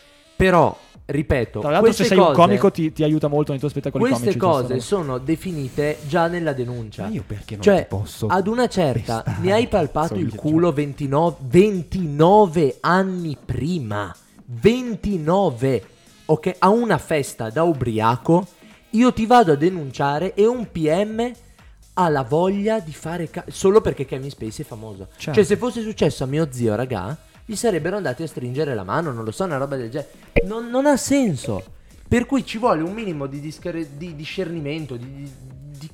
Però, 0.44 0.78
ripeto, 1.06 1.60
Tra 1.60 1.70
l'altro, 1.70 1.86
queste 1.86 2.04
se 2.04 2.10
sei 2.10 2.18
cose, 2.18 2.30
un 2.30 2.36
comico, 2.36 2.72
ti, 2.72 2.92
ti 2.92 3.04
aiuta 3.04 3.28
molto 3.28 3.52
nei 3.52 3.60
tuoi 3.60 3.72
spettacoli 3.72 4.04
queste 4.04 4.38
comici. 4.38 4.38
cose 4.38 4.74
giusto? 4.76 4.96
sono 4.96 5.18
definite 5.20 5.98
già 6.08 6.28
nella 6.28 6.52
denuncia. 6.54 7.04
Ma 7.04 7.10
io 7.10 7.24
perché 7.26 7.56
non 7.56 7.64
cioè, 7.64 7.86
posso 7.88 8.28
ad 8.28 8.48
una 8.48 8.68
certa 8.68 9.22
pestare? 9.22 9.42
mi 9.42 9.52
hai 9.52 9.68
palpato 9.68 10.16
il 10.16 10.36
culo 10.36 10.74
29, 10.74 11.36
29 11.40 12.78
anni 12.82 13.38
prima. 13.44 14.14
29. 14.46 15.84
Ok, 16.26 16.56
a 16.60 16.70
una 16.70 16.98
festa 16.98 17.50
da 17.50 17.64
ubriaco, 17.64 18.46
io 18.92 19.14
ti 19.14 19.26
vado 19.26 19.54
a 19.54 19.56
denunciare 19.56 20.34
e 20.34 20.46
un 20.46 20.70
PM 20.72 21.32
ha 21.96 22.10
la 22.10 22.24
voglia 22.24 22.80
di 22.80 22.94
fare 22.94 23.30
ca- 23.30 23.46
solo 23.48 23.82
perché 23.82 24.06
Kevin 24.06 24.30
Spacey 24.30 24.66
è 24.66 24.68
famoso. 24.68 25.08
Certo. 25.16 25.34
Cioè, 25.34 25.44
se 25.44 25.58
fosse 25.58 25.82
successo 25.82 26.24
a 26.24 26.28
mio 26.28 26.48
zio, 26.52 26.76
raga, 26.76 27.18
gli 27.46 27.56
sarebbero 27.56 27.98
andati 27.98 28.24
a 28.24 28.28
stringere 28.28 28.74
la 28.74 28.84
mano, 28.84 29.12
non 29.12 29.24
lo 29.24 29.32
so, 29.32 29.44
una 29.44 29.58
roba 29.58 29.76
del 29.76 29.90
genere. 29.90 30.12
Non, 30.46 30.70
non 30.70 30.86
ha 30.86 30.98
senso. 30.98 31.64
Per 32.08 32.26
cui 32.26 32.46
ci 32.46 32.58
vuole 32.58 32.82
un 32.84 32.94
minimo 32.94 33.26
di, 33.26 33.40
discre- 33.40 33.98
di 33.98 34.16
discernimento, 34.16 34.96
di, 34.96 35.14
di- 35.14 35.32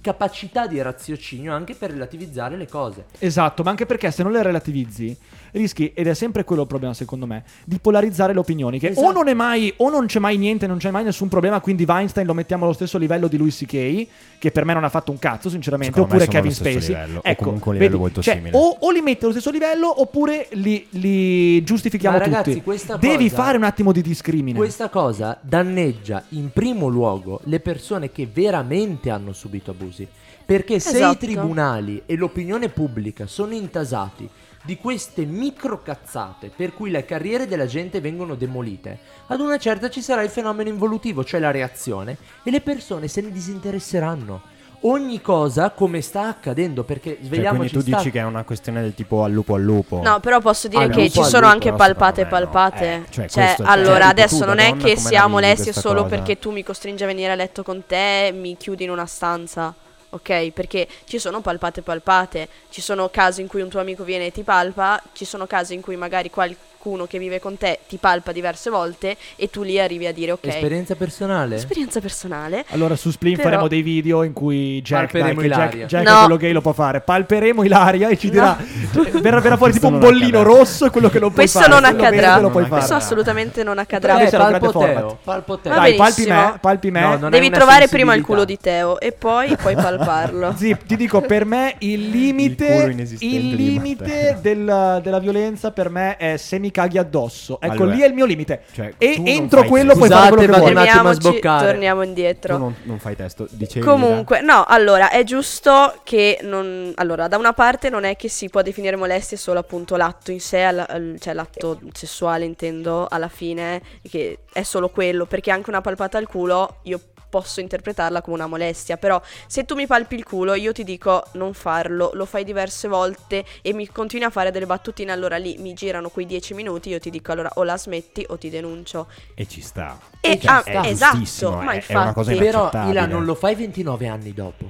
capacità 0.02 0.68
di 0.68 0.82
raziocinio 0.82 1.54
anche 1.54 1.76
per 1.76 1.92
relativizzare 1.92 2.56
le 2.58 2.68
cose. 2.68 3.06
Esatto, 3.20 3.64
ma 3.64 3.70
anche 3.72 3.86
perché 3.86 4.10
se 4.12 4.24
non 4.24 4.32
le 4.32 4.42
relativizzi 4.44 5.16
rischi, 5.52 5.92
ed 5.94 6.08
è 6.08 6.14
sempre 6.14 6.44
quello 6.44 6.62
il 6.62 6.68
problema 6.68 6.94
secondo 6.94 7.26
me, 7.26 7.44
di 7.66 7.80
polarizzare 7.80 8.34
le 8.34 8.40
opinioni. 8.40 8.80
Che 8.80 8.88
o 8.88 8.92
Esatto. 8.92 9.12
non 9.12 9.28
è 9.28 9.34
mai, 9.34 9.74
o 9.78 9.90
non 9.90 10.06
c'è 10.06 10.20
mai 10.20 10.38
niente, 10.38 10.68
non 10.68 10.78
c'è 10.78 10.92
mai 10.92 11.04
nessun 11.04 11.28
problema, 11.28 11.60
quindi 11.60 11.86
Weinstein 11.88 12.26
lo 12.28 12.34
mettiamo 12.34 12.66
allo 12.66 12.74
stesso 12.74 12.98
livello 12.98 13.28
di 13.28 13.38
Louis 13.38 13.56
C.K., 13.58 14.08
che 14.40 14.52
per 14.52 14.64
me 14.64 14.74
non 14.74 14.84
ha 14.84 14.90
fatto 14.90 15.12
un 15.12 15.20
cazzo, 15.20 15.50
sinceramente, 15.50 15.94
Secondo 15.94 16.16
oppure 16.16 16.30
Kevin 16.32 16.52
Spacey. 16.54 16.80
livello, 16.80 17.18
o 17.20 17.22
ecco, 17.24 17.44
comunque 17.44 17.72
un 17.72 17.78
livello 17.78 17.92
vedi, 17.92 18.04
molto 18.04 18.22
cioè, 18.22 18.36
simile. 18.36 18.56
O, 18.56 18.78
o 18.80 18.92
li 18.92 19.02
metti 19.02 19.24
allo 19.24 19.34
stesso 19.34 19.52
livello, 19.52 20.02
oppure 20.02 20.48
li, 20.52 20.86
li 20.92 21.64
giustifichiamo 21.64 22.18
Ma 22.18 22.24
ragazzi, 22.24 22.52
tutti. 22.52 22.64
questa 22.64 22.96
Devi 22.98 23.30
cosa- 23.30 23.44
fare 23.44 23.58
un 23.58 23.64
attimo 23.64 23.92
di 23.92 24.02
discrimine. 24.02 24.58
Questa 24.58 24.90
cosa 24.90 25.38
danneggia 25.42 26.24
in 26.30 26.52
primo 26.52 26.88
luogo 26.88 27.42
le 27.46 27.60
persone 27.60 28.12
che 28.12 28.28
veramente 28.32 29.10
hanno 29.10 29.34
subito 29.34 29.72
abusi. 29.90 30.08
Perché 30.46 30.80
se 30.80 30.92
i 30.92 30.96
Esatto. 30.96 31.18
tribunali 31.18 32.04
e 32.06 32.16
l'opinione 32.16 32.70
pubblica 32.70 33.28
sono 33.28 33.54
intasati 33.54 34.28
di 34.64 34.78
queste 34.78 35.26
microcazzate 35.26 36.52
per 36.56 36.74
cui 36.74 36.90
le 36.90 37.06
carriere 37.06 37.48
della 37.48 37.66
gente 37.66 38.02
vengono 38.02 38.36
demolite, 38.36 39.00
ad 39.28 39.40
una 39.40 39.58
certa 39.58 39.90
ci 39.90 40.02
sarà 40.02 40.22
il 40.22 40.30
fenomeno 40.30 40.70
involutivo, 40.70 41.24
cioè 41.24 41.40
la 41.40 41.52
reazione, 41.52 42.18
e 42.44 42.52
le 42.52 42.62
persone 42.62 43.08
se 43.08 43.22
ne 43.22 43.32
disinteresseranno. 43.32 44.58
Ogni 44.84 45.20
cosa 45.22 45.72
come 45.72 46.00
sta 46.00 46.28
accadendo, 46.30 46.84
perché 46.84 47.16
Cioè, 47.16 47.26
svegliamoci 47.26 47.70
quindi 47.70 47.74
tu 47.74 47.82
sta- 47.82 47.98
dici 47.98 48.12
che 48.12 48.20
è 48.20 48.24
una 48.24 48.44
questione 48.46 48.82
del 48.82 48.94
tipo 48.96 49.24
al 49.24 49.32
lupo 49.32 49.56
al 49.56 49.62
lupo. 49.62 50.00
No, 50.02 50.22
però 50.22 50.40
posso 50.40 50.70
dire 50.70 50.84
Al 50.84 50.90
che 50.92 51.10
ci 51.10 51.22
sono 51.24 51.42
lupo, 51.42 51.52
anche 51.54 51.74
palpate 51.74 52.24
me 52.24 52.30
no. 52.30 52.30
palpate. 52.30 52.86
Eh, 52.94 53.04
cioè, 53.10 53.28
cioè, 53.28 53.44
questo- 53.44 53.64
cioè, 53.64 53.72
allora, 53.72 54.06
tu 54.06 54.12
adesso 54.12 54.40
da 54.40 54.46
non 54.46 54.60
è 54.60 54.72
che 54.72 54.78
come 54.78 54.94
la 54.94 55.00
sia 55.00 55.20
vivi 55.20 55.32
molestia 55.32 55.64
questa 55.74 55.82
solo 55.82 56.04
cosa? 56.04 56.16
perché 56.16 56.40
tu 56.40 56.52
mi 56.52 56.64
costringi 56.64 57.04
a 57.04 57.08
venire 57.08 57.32
a 57.32 57.36
letto 57.36 57.62
con 57.64 57.84
te, 57.86 58.32
mi 58.34 58.56
chiudi 58.56 58.86
in 58.86 58.90
una 58.92 59.06
stanza. 59.06 59.74
Ok, 60.12 60.52
perché 60.52 60.88
ci 61.04 61.20
sono 61.20 61.42
palpate 61.42 61.82
palpate, 61.82 62.48
ci 62.70 62.82
sono 62.82 63.10
casi 63.10 63.42
in 63.42 63.48
cui 63.48 63.62
un 63.62 63.70
tuo 63.70 63.80
amico 63.82 64.04
viene 64.04 64.28
e 64.28 64.32
ti 64.32 64.44
palpa, 64.44 65.00
ci 65.14 65.26
sono 65.26 65.46
casi 65.46 65.74
in 65.76 65.82
cui 65.82 65.98
magari 65.98 66.32
qualcuno 66.80 67.06
che 67.08 67.20
vive 67.20 67.40
con 67.40 67.58
te 67.58 67.80
ti 67.88 67.98
palpa 67.98 68.32
diverse 68.32 68.70
volte 68.70 69.18
e 69.36 69.50
tu 69.50 69.64
lì 69.64 69.80
arrivi 69.80 70.08
a 70.08 70.14
dire 70.14 70.32
ok, 70.32 70.46
Esperienza 70.48 70.96
personale? 70.96 71.56
esperienza 71.56 72.00
personale. 72.00 72.64
Allora 72.70 72.96
su 72.96 73.12
Splin 73.12 73.36
Però- 73.36 73.50
faremo 73.50 73.68
dei 73.68 73.82
video 73.82 74.24
in 74.24 74.32
cui 74.34 74.82
Jack, 74.82 75.12
dai, 75.18 75.34
Jack, 75.34 75.44
Ilaria. 75.44 75.86
Jack 75.86 76.06
No. 76.08 76.16
è 76.16 76.20
quello 76.22 76.38
gay 76.38 76.52
lo 76.54 76.62
può 76.62 76.72
fare. 76.74 77.02
Palperemo 77.02 77.64
Ilaria 77.64 78.08
e 78.10 78.18
ci 78.18 78.30
dirà 78.30 78.58
cioè, 78.94 79.12
verrà, 79.12 79.40
verrà 79.42 79.58
fuori 79.58 79.74
tipo 79.74 79.88
un 79.88 80.00
bollino 80.00 80.40
accadrà. 80.40 80.58
rosso 80.58 80.86
e 80.86 80.90
quello 80.90 81.10
che 81.10 81.20
non 81.20 81.32
puoi 81.34 81.48
Questo 81.48 81.60
fare. 81.60 81.72
non 81.72 81.84
accadrà. 81.84 82.38
lo 82.40 82.50
puoi 82.50 82.62
Non 82.62 82.72
fare. 82.72 82.86
Questo 82.86 82.94
assolutamente 82.96 83.64
non 83.64 83.78
accadrà. 83.78 84.16
Grande 84.16 84.60
palpo. 84.60 84.80
Teo, 84.80 85.20
palpo 85.24 85.60
Teo. 85.60 85.74
Dai, 85.74 85.96
palpi 85.96 86.26
me, 86.26 86.58
palpi 86.62 86.92
me. 86.92 87.18
No, 87.18 87.30
Devi 87.30 87.50
trovare 87.50 87.88
prima 87.90 88.14
il 88.16 88.24
culo 88.24 88.46
di 88.46 88.58
Teo 88.58 89.00
e 89.00 89.12
poi 89.12 89.56
puoi 89.58 89.76
palparlo. 89.76 90.54
Zip, 90.58 90.86
ti 90.86 90.96
dico, 90.96 91.20
per 91.22 91.44
me 91.46 91.76
il 91.80 92.10
limite, 92.10 92.96
Il 93.20 93.34
il 93.34 93.56
limite 93.56 94.38
del- 94.42 95.00
della 95.04 95.20
violenza 95.20 95.72
per 95.72 95.90
me 95.90 96.16
è 96.18 96.38
se 96.38 96.58
mi 96.70 96.72
caghi 96.72 96.98
addosso. 96.98 97.60
Ecco, 97.60 97.74
Allora, 97.84 97.96
lì 97.96 98.02
è 98.02 98.08
il 98.08 98.14
mio 98.14 98.26
limite. 98.26 98.62
cioè, 98.74 98.94
e 98.98 99.22
entro 99.26 99.64
quello 99.64 99.94
testo. 99.94 99.98
puoi 99.98 100.10
fare 100.10 100.20
Scusate, 100.22 100.36
quello 100.36 100.54
che 100.54 100.60
vuoi. 100.60 101.60
torniamo 101.66 102.02
Tu 102.02 102.08
indietro. 102.08 102.58
non, 102.58 102.76
non 102.84 103.00
fai 103.00 103.16
testo, 103.16 103.48
dicevi 103.50 103.86
Comunque, 103.86 104.42
no, 104.42 104.64
allora 104.68 105.10
è 105.10 105.24
giusto 105.24 106.00
che 106.04 106.40
non. 106.44 106.92
Allora, 106.96 107.28
da 107.28 107.38
una 107.38 107.54
parte 107.54 107.90
non 107.90 108.04
è 108.04 108.16
che 108.16 108.30
si 108.30 108.50
può 108.50 108.62
definire 108.62 108.96
molestia 108.96 109.38
solo 109.38 109.60
appunto 109.60 109.96
l'atto 109.96 110.32
in 110.32 110.40
sé, 110.40 110.62
al- 110.64 111.16
cioè 111.20 111.34
l'atto 111.34 111.80
sessuale 111.94 112.46
intendo 112.46 113.08
alla 113.10 113.28
fine, 113.30 113.82
che 114.08 114.40
è 114.54 114.64
solo 114.64 114.90
quello, 114.90 115.26
perché 115.26 115.52
anche 115.52 115.70
una 115.70 115.82
palpata 115.82 116.18
al 116.18 116.28
culo 116.28 116.78
io 116.84 117.00
posso 117.30 117.60
interpretarla 117.60 118.22
come 118.22 118.36
una 118.38 118.48
molestia, 118.48 118.98
però 118.98 119.22
se 119.48 119.66
tu 119.66 119.76
mi 119.76 119.88
palpi 119.88 120.16
il 120.16 120.24
culo 120.24 120.54
io 120.56 120.72
ti 120.72 120.84
dico 120.84 121.24
non 121.34 121.54
farlo, 121.54 122.12
lo 122.14 122.26
fai 122.26 122.44
diverse 122.44 122.88
volte 122.88 123.46
e 123.62 123.74
mi 123.74 123.88
continui 123.88 124.26
a 124.26 124.30
fare 124.30 124.52
delle 124.52 124.66
battutine, 124.66 125.12
allora 125.12 125.38
lì 125.38 125.58
mi 125.60 125.74
girano 125.74 126.10
quei 126.10 126.26
dieci 126.26 126.54
minuti, 126.54 126.90
io 126.90 127.00
ti 127.00 127.10
dico 127.10 127.32
allora 127.32 127.52
o 127.56 127.64
la 127.64 127.78
smetti 127.78 128.26
o 128.30 128.38
ti 128.38 128.50
denuncio. 128.50 129.08
E 129.36 129.48
ci 129.48 129.62
sta. 129.62 129.98
E- 130.22 130.40
Cioè, 130.40 130.52
ah, 130.52 130.64
è 130.64 130.88
esatto, 130.88 131.52
ma 131.62 131.74
è, 131.74 131.86
è 131.86 131.96
una 131.96 132.14
cosa 132.14 132.32
infatti- 132.32 132.50
Però 132.50 132.60
inaccettabile. 132.62 132.92
Ila 132.92 133.06
non 133.06 133.26
lo 133.26 133.36
fai 133.36 133.56
29 133.56 134.08
anni 134.08 134.34
dopo. 134.34 134.66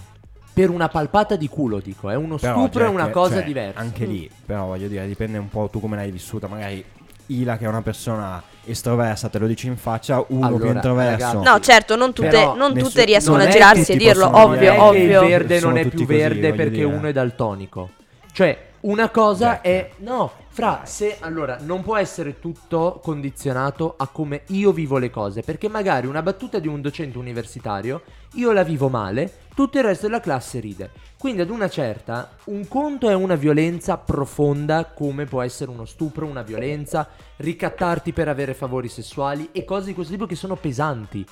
Per 0.51 0.69
una 0.69 0.89
palpata 0.89 1.37
di 1.37 1.47
culo, 1.47 1.79
dico, 1.79 2.09
è 2.09 2.15
uno 2.15 2.35
Però, 2.37 2.59
stupro, 2.59 2.79
è 2.81 2.83
Jack, 2.87 2.93
una 2.93 3.09
cosa 3.09 3.35
cioè, 3.35 3.43
diversa. 3.45 3.79
Anche 3.79 4.05
lì, 4.05 4.29
però 4.45 4.65
voglio 4.65 4.87
dire, 4.89 5.07
dipende 5.07 5.37
un 5.37 5.47
po' 5.47 5.69
tu 5.71 5.79
come 5.79 5.95
l'hai 5.95 6.11
vissuta. 6.11 6.47
Magari 6.47 6.83
Ila, 7.29 7.57
che 7.57 7.65
è 7.65 7.67
una 7.67 7.81
persona 7.81 8.41
estroversa, 8.65 9.29
te 9.29 9.37
lo 9.39 9.47
dici 9.47 9.67
in 9.67 9.77
faccia, 9.77 10.17
uno 10.27 10.47
più 10.47 10.55
Allora, 10.57 10.71
introverso. 10.73 11.25
ragazzi, 11.25 11.49
No, 11.49 11.59
certo, 11.59 11.95
non 11.95 12.13
tutte, 12.13 12.43
non 12.55 12.71
nessu- 12.73 12.87
tutte 12.89 13.05
riescono 13.05 13.37
non 13.37 13.47
a 13.47 13.49
girarsi 13.49 13.91
e 13.93 13.97
dirlo, 13.97 14.29
ovvio, 14.35 14.59
dire 14.59 14.71
che 14.73 14.79
ovvio. 14.79 15.21
il 15.21 15.27
verde 15.27 15.59
non 15.59 15.77
è 15.77 15.81
più 15.87 16.05
così, 16.05 16.17
verde 16.19 16.41
voglio 16.41 16.55
perché 16.55 16.69
dire. 16.71 16.83
uno 16.85 17.07
è 17.07 17.11
daltonico. 17.13 17.89
Cioè, 18.31 18.57
una 18.81 19.09
cosa 19.09 19.47
Jack. 19.53 19.61
è. 19.61 19.89
No, 19.97 20.31
fra, 20.49 20.81
se. 20.85 21.17
Allora, 21.19 21.57
non 21.61 21.81
può 21.81 21.95
essere 21.95 22.39
tutto 22.39 22.99
condizionato 23.01 23.95
a 23.97 24.07
come 24.07 24.43
io 24.47 24.71
vivo 24.71 24.97
le 24.97 25.09
cose. 25.09 25.41
Perché 25.41 25.69
magari 25.69 26.07
una 26.07 26.21
battuta 26.21 26.59
di 26.59 26.67
un 26.67 26.81
docente 26.81 27.17
universitario, 27.17 28.01
io 28.33 28.51
la 28.51 28.63
vivo 28.63 28.89
male, 28.89 29.31
tutto 29.55 29.77
il 29.77 29.83
resto 29.83 30.07
della 30.07 30.19
classe 30.19 30.59
ride. 30.59 30.91
Quindi 31.17 31.41
ad 31.41 31.49
una 31.49 31.69
certa, 31.69 32.29
un 32.45 32.67
conto 32.67 33.09
è 33.09 33.13
una 33.13 33.35
violenza 33.35 33.97
profonda 33.97 34.85
come 34.85 35.25
può 35.25 35.41
essere 35.41 35.69
uno 35.69 35.85
stupro, 35.85 36.25
una 36.25 36.43
violenza, 36.43 37.07
ricattarti 37.37 38.13
per 38.13 38.27
avere 38.27 38.53
favori 38.53 38.87
sessuali 38.87 39.49
e 39.51 39.65
cose 39.65 39.87
di 39.87 39.93
questo 39.93 40.13
tipo 40.13 40.25
che 40.25 40.35
sono 40.35 40.55
pesanti. 40.55 41.25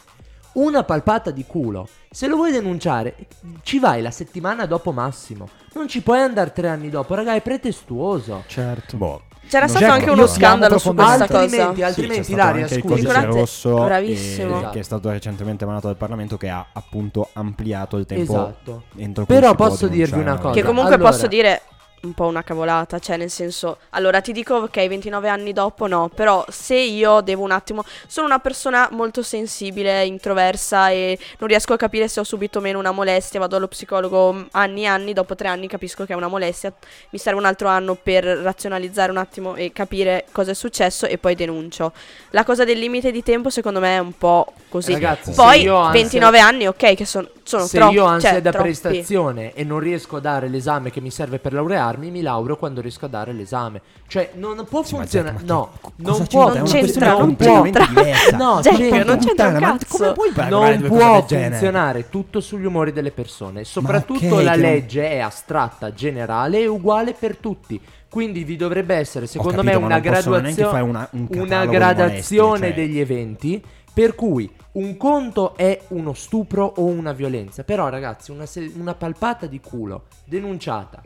Una 0.53 0.83
palpata 0.83 1.29
di 1.31 1.45
culo, 1.45 1.87
se 2.09 2.27
lo 2.27 2.35
vuoi 2.35 2.51
denunciare, 2.51 3.15
ci 3.61 3.77
vai 3.79 4.01
la 4.01 4.09
settimana 4.11 4.65
dopo 4.65 4.91
massimo. 4.91 5.47
Non 5.73 5.87
ci 5.87 6.01
puoi 6.01 6.19
andare 6.19 6.51
tre 6.51 6.67
anni 6.69 6.89
dopo, 6.89 7.13
raga, 7.13 7.35
è 7.35 7.41
pretestuoso. 7.41 8.43
Certo. 8.47 8.97
Boh, 8.97 9.21
C'era 9.47 9.67
stato 9.67 9.85
anche 9.85 10.09
uno 10.09 10.25
scandalo 10.25 10.79
su 10.79 10.93
questa 10.95 11.25
profondamente. 11.27 11.57
cosa. 11.73 11.85
altrimenti, 11.85 12.23
Sì, 12.23 12.31
Ilaria, 12.31 12.61
anche 12.63 12.73
il 12.75 12.81
scusi. 12.81 13.03
codice 13.05 13.25
rosso 13.25 13.75
Bravissimo. 13.83 14.61
eh, 14.61 14.69
che 14.71 14.79
è 14.79 14.83
stato 14.83 15.09
recentemente 15.11 15.63
emanato 15.63 15.87
dal 15.87 15.95
Parlamento 15.95 16.37
che 16.37 16.49
ha 16.49 16.65
appunto 16.73 17.29
ampliato 17.33 17.97
il 17.97 18.05
tempo 18.07 18.23
Esatto. 18.33 18.83
entro 18.95 19.25
Però 19.25 19.53
posso 19.53 19.87
dirvi 19.87 20.19
una 20.19 20.37
cosa. 20.37 20.53
Che 20.55 20.63
comunque 20.63 20.95
Allora- 20.95 21.09
posso 21.11 21.27
dire 21.27 21.61
un 22.07 22.13
po' 22.13 22.25
una 22.25 22.43
cavolata, 22.43 22.99
cioè 22.99 23.17
nel 23.17 23.29
senso, 23.29 23.77
allora 23.91 24.21
ti 24.21 24.31
dico 24.31 24.55
ok, 24.55 24.87
29 24.87 25.29
anni 25.29 25.53
dopo 25.53 25.87
no, 25.87 26.09
però 26.13 26.43
se 26.49 26.75
io 26.75 27.21
devo 27.21 27.43
un 27.43 27.51
attimo, 27.51 27.83
sono 28.07 28.25
una 28.25 28.39
persona 28.39 28.87
molto 28.91 29.21
sensibile, 29.21 30.05
introversa 30.05 30.89
e 30.89 31.17
non 31.39 31.49
riesco 31.49 31.73
a 31.73 31.77
capire 31.77 32.07
se 32.07 32.19
ho 32.19 32.23
subito 32.23 32.59
o 32.59 32.61
meno 32.61 32.79
una 32.79 32.91
molestia, 32.91 33.39
vado 33.39 33.55
allo 33.57 33.67
psicologo 33.67 34.45
anni 34.51 34.83
e 34.83 34.85
anni, 34.87 35.13
dopo 35.13 35.35
tre 35.35 35.47
anni 35.49 35.67
capisco 35.67 36.05
che 36.05 36.13
è 36.13 36.15
una 36.15 36.27
molestia, 36.27 36.73
mi 37.09 37.19
serve 37.19 37.39
un 37.39 37.45
altro 37.45 37.67
anno 37.67 37.95
per 37.95 38.23
razionalizzare 38.23 39.11
un 39.11 39.17
attimo 39.17 39.55
e 39.55 39.71
capire 39.73 40.25
cosa 40.31 40.51
è 40.51 40.55
successo 40.55 41.05
e 41.05 41.17
poi 41.17 41.35
denuncio. 41.35 41.91
La 42.31 42.43
cosa 42.43 42.63
del 42.63 42.79
limite 42.79 43.11
di 43.11 43.23
tempo 43.23 43.49
secondo 43.49 43.79
me 43.79 43.95
è 43.95 43.99
un 43.99 44.17
po' 44.17 44.53
così. 44.69 44.93
Ragazzi, 44.93 45.31
poi 45.31 45.61
io 45.61 45.75
ansia- 45.75 45.91
29 46.01 46.39
anni 46.39 46.67
ok 46.67 46.93
che 46.95 47.05
son- 47.05 47.29
sono 47.47 47.65
Se 47.65 47.77
troppi, 47.77 47.93
io 47.95 48.03
ho 48.03 48.07
ansia 48.07 48.29
cioè, 48.31 48.41
da 48.41 48.51
troppi. 48.51 48.65
prestazione 48.67 49.53
e 49.53 49.63
non 49.63 49.79
riesco 49.79 50.17
a 50.17 50.19
dare 50.19 50.47
l'esame 50.49 50.91
che 50.91 51.01
mi 51.01 51.09
serve 51.11 51.39
per 51.39 51.53
laurearmi, 51.53 52.11
mi 52.11 52.21
laureo 52.21 52.57
quando 52.57 52.81
riesco 52.81 53.05
a 53.05 53.07
dare 53.07 53.31
l'esame. 53.33 53.81
Cioè, 54.07 54.31
non 54.35 54.65
può 54.69 54.83
Sì, 54.83 54.95
funzionare. 54.95 55.37
No, 55.45 55.71
non 55.97 56.25
può. 56.27 56.51
una 56.51 56.63
c'entra, 56.63 56.79
questione 56.79 57.09
non 57.09 57.35
c'entra. 57.35 58.37
No, 58.37 58.59
c'entra. 58.61 59.03
non 59.03 59.17
c'entra 59.19 59.47
un 59.47 59.59
cazzo. 59.59 59.97
come 59.97 60.11
puoi 60.13 60.31
Non 60.49 60.81
può 60.81 61.25
funzionare 61.25 62.09
tutto 62.09 62.39
sugli 62.41 62.65
umori 62.65 62.91
delle 62.91 63.11
persone. 63.11 63.63
Soprattutto 63.63 64.35
ok, 64.35 64.43
la 64.43 64.51
che 64.51 64.57
non- 64.57 64.69
legge 64.71 65.09
è 65.09 65.19
astratta, 65.19 65.93
generale 65.93 66.59
e 66.59 66.67
uguale 66.67 67.13
per 67.13 67.37
tutti. 67.37 67.79
Quindi 68.09 68.43
vi 68.45 68.55
dovrebbe 68.55 68.95
essere, 68.95 69.27
secondo 69.27 69.57
capito, 69.61 69.79
me, 69.79 69.85
una 69.85 69.93
non 69.95 70.01
graduazione, 70.03 70.69
fare 70.71 70.83
una- 70.83 71.07
un 71.11 71.27
una 71.29 71.65
gradazione 71.65 72.47
molestie, 72.47 72.69
cioè. 72.69 72.73
degli 72.73 72.99
eventi. 72.99 73.63
Per 73.97 74.13
cui 74.13 74.47
un 74.73 74.95
conto 74.95 75.55
è 75.57 75.81
uno 75.87 76.13
stupro 76.13 76.71
o 76.77 76.83
una 76.83 77.13
violenza. 77.13 77.63
Però, 77.63 77.89
ragazzi, 77.89 78.29
una, 78.29 78.45
se- 78.45 78.71
una 78.77 78.93
palpata 78.93 79.47
di 79.47 79.59
culo 79.59 80.03
denunciata. 80.23 81.01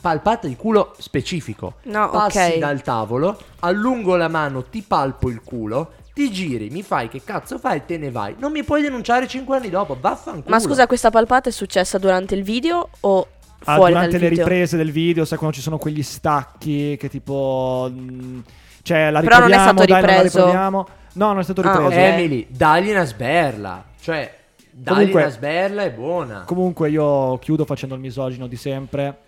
Palpata 0.00 0.46
di 0.48 0.56
culo 0.56 0.94
specifico. 0.96 1.74
No, 1.82 2.08
Passi 2.08 2.38
ok. 2.38 2.56
dal 2.56 2.80
tavolo, 2.80 3.38
allungo 3.58 4.16
la 4.16 4.28
mano, 4.28 4.64
ti 4.64 4.80
palpo 4.80 5.28
il 5.28 5.42
culo. 5.44 5.92
Ti 6.14 6.32
giri, 6.32 6.70
mi 6.70 6.82
fai 6.82 7.10
che 7.10 7.20
cazzo 7.22 7.58
fai 7.58 7.76
e 7.76 7.84
te 7.84 7.98
ne 7.98 8.10
vai. 8.10 8.34
Non 8.38 8.52
mi 8.52 8.64
puoi 8.64 8.80
denunciare 8.80 9.28
5 9.28 9.58
anni 9.58 9.68
dopo, 9.68 9.98
vaffanculo. 10.00 10.48
Ma 10.48 10.58
scusa, 10.58 10.86
questa 10.86 11.10
palpata 11.10 11.50
è 11.50 11.52
successa 11.52 11.98
durante 11.98 12.34
il 12.34 12.42
video 12.42 12.88
o 13.00 13.26
Ah, 13.64 13.74
fuori 13.74 13.92
durante 13.92 14.12
dal 14.12 14.20
le 14.22 14.28
video? 14.30 14.44
riprese 14.46 14.76
del 14.78 14.90
video, 14.90 15.26
sai 15.26 15.36
quando 15.36 15.56
ci 15.56 15.60
sono 15.62 15.76
quegli 15.76 16.02
stacchi 16.02 16.96
che 16.98 17.10
tipo... 17.10 17.90
mh, 17.92 18.42
cioè, 18.82 19.10
la 19.10 19.20
Però 19.20 19.40
non 19.40 19.50
è 19.52 19.56
riproviamo, 19.56 19.62
stato 19.62 19.84
dai, 19.84 20.00
non 20.00 20.00
la 20.00 20.14
ripreso. 20.22 20.36
riproviamo. 20.38 20.86
No, 21.14 21.26
non 21.28 21.38
è 21.40 21.42
stato 21.42 21.60
Ah, 21.62 21.72
ripreso. 21.72 21.86
ok. 21.88 21.94
Emily, 21.96 22.46
dagli 22.50 22.90
una 22.90 23.04
sberla. 23.04 23.84
Cioè, 24.00 24.34
dagli 24.70 24.94
Comunque- 24.94 25.20
una 25.22 25.30
sberla 25.30 25.82
è 25.82 25.90
buona. 25.90 26.42
Comunque 26.46 26.90
io 26.90 27.38
chiudo 27.38 27.64
facendo 27.64 27.94
il 27.94 28.00
misogino 28.00 28.46
di 28.46 28.56
sempre. 28.56 29.18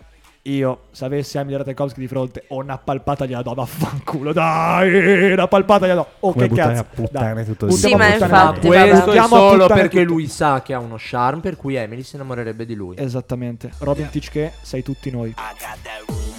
Io, 0.45 0.87
se 0.91 1.05
avessi 1.05 1.37
Emily 1.37 1.55
Ratajkowski 1.55 2.01
di 2.01 2.07
fronte, 2.07 2.43
ho 2.49 2.57
una 2.57 2.77
palpata 2.77 3.25
gliela 3.25 3.41
do, 3.41 3.53
vaffanculo, 3.53 4.33
dai, 4.33 5.31
una 5.31 5.47
palpata 5.47 5.85
gliela 5.85 6.01
do. 6.01 6.07
Oh, 6.19 6.33
Come 6.33 6.43
che 6.43 6.49
buttare 6.49 6.73
cazzo. 6.73 6.81
a 6.81 6.93
puttane 6.95 7.45
tutto 7.45 7.65
il 7.67 7.71
Sì, 7.71 7.95
ma 7.95 8.13
infatti. 8.13 8.67
Questo 8.67 9.11
è 9.13 9.21
solo 9.21 9.67
perché 9.67 10.01
tutto. 10.01 10.13
lui 10.13 10.27
sa 10.27 10.61
che 10.61 10.73
ha 10.73 10.79
uno 10.79 10.95
charm, 10.97 11.39
per 11.39 11.55
cui 11.55 11.75
Emily 11.75 12.03
si 12.03 12.15
innamorerebbe 12.15 12.65
di 12.65 12.75
lui. 12.75 12.95
Esattamente. 12.99 13.71
Robin 13.77 14.09
Teach 14.09 14.29
che 14.31 14.51
sei 14.61 14.83
tutti 14.83 15.09
noi. 15.11 15.29
I 15.29 15.33
got 15.33 15.77
that 15.81 16.03
room. 16.07 16.33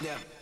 Yeah. 0.00 0.10
Yeah. 0.10 0.35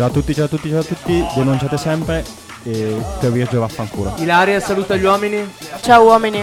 Ciao 0.00 0.08
a 0.08 0.12
tutti, 0.12 0.32
ciao 0.34 0.46
a 0.46 0.48
tutti, 0.48 0.70
ciao 0.70 0.80
a 0.80 0.82
tutti. 0.82 1.26
Denunciate 1.34 1.76
sempre 1.76 2.24
e 2.62 2.96
Teo 3.20 3.30
Virgio 3.30 3.60
vaffanculo. 3.60 4.14
Ilaria 4.16 4.58
saluta 4.58 4.96
gli 4.96 5.04
uomini. 5.04 5.46
Ciao 5.82 6.04
uomini, 6.04 6.42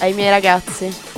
ai 0.00 0.12
miei 0.12 0.28
ragazzi. 0.28 1.11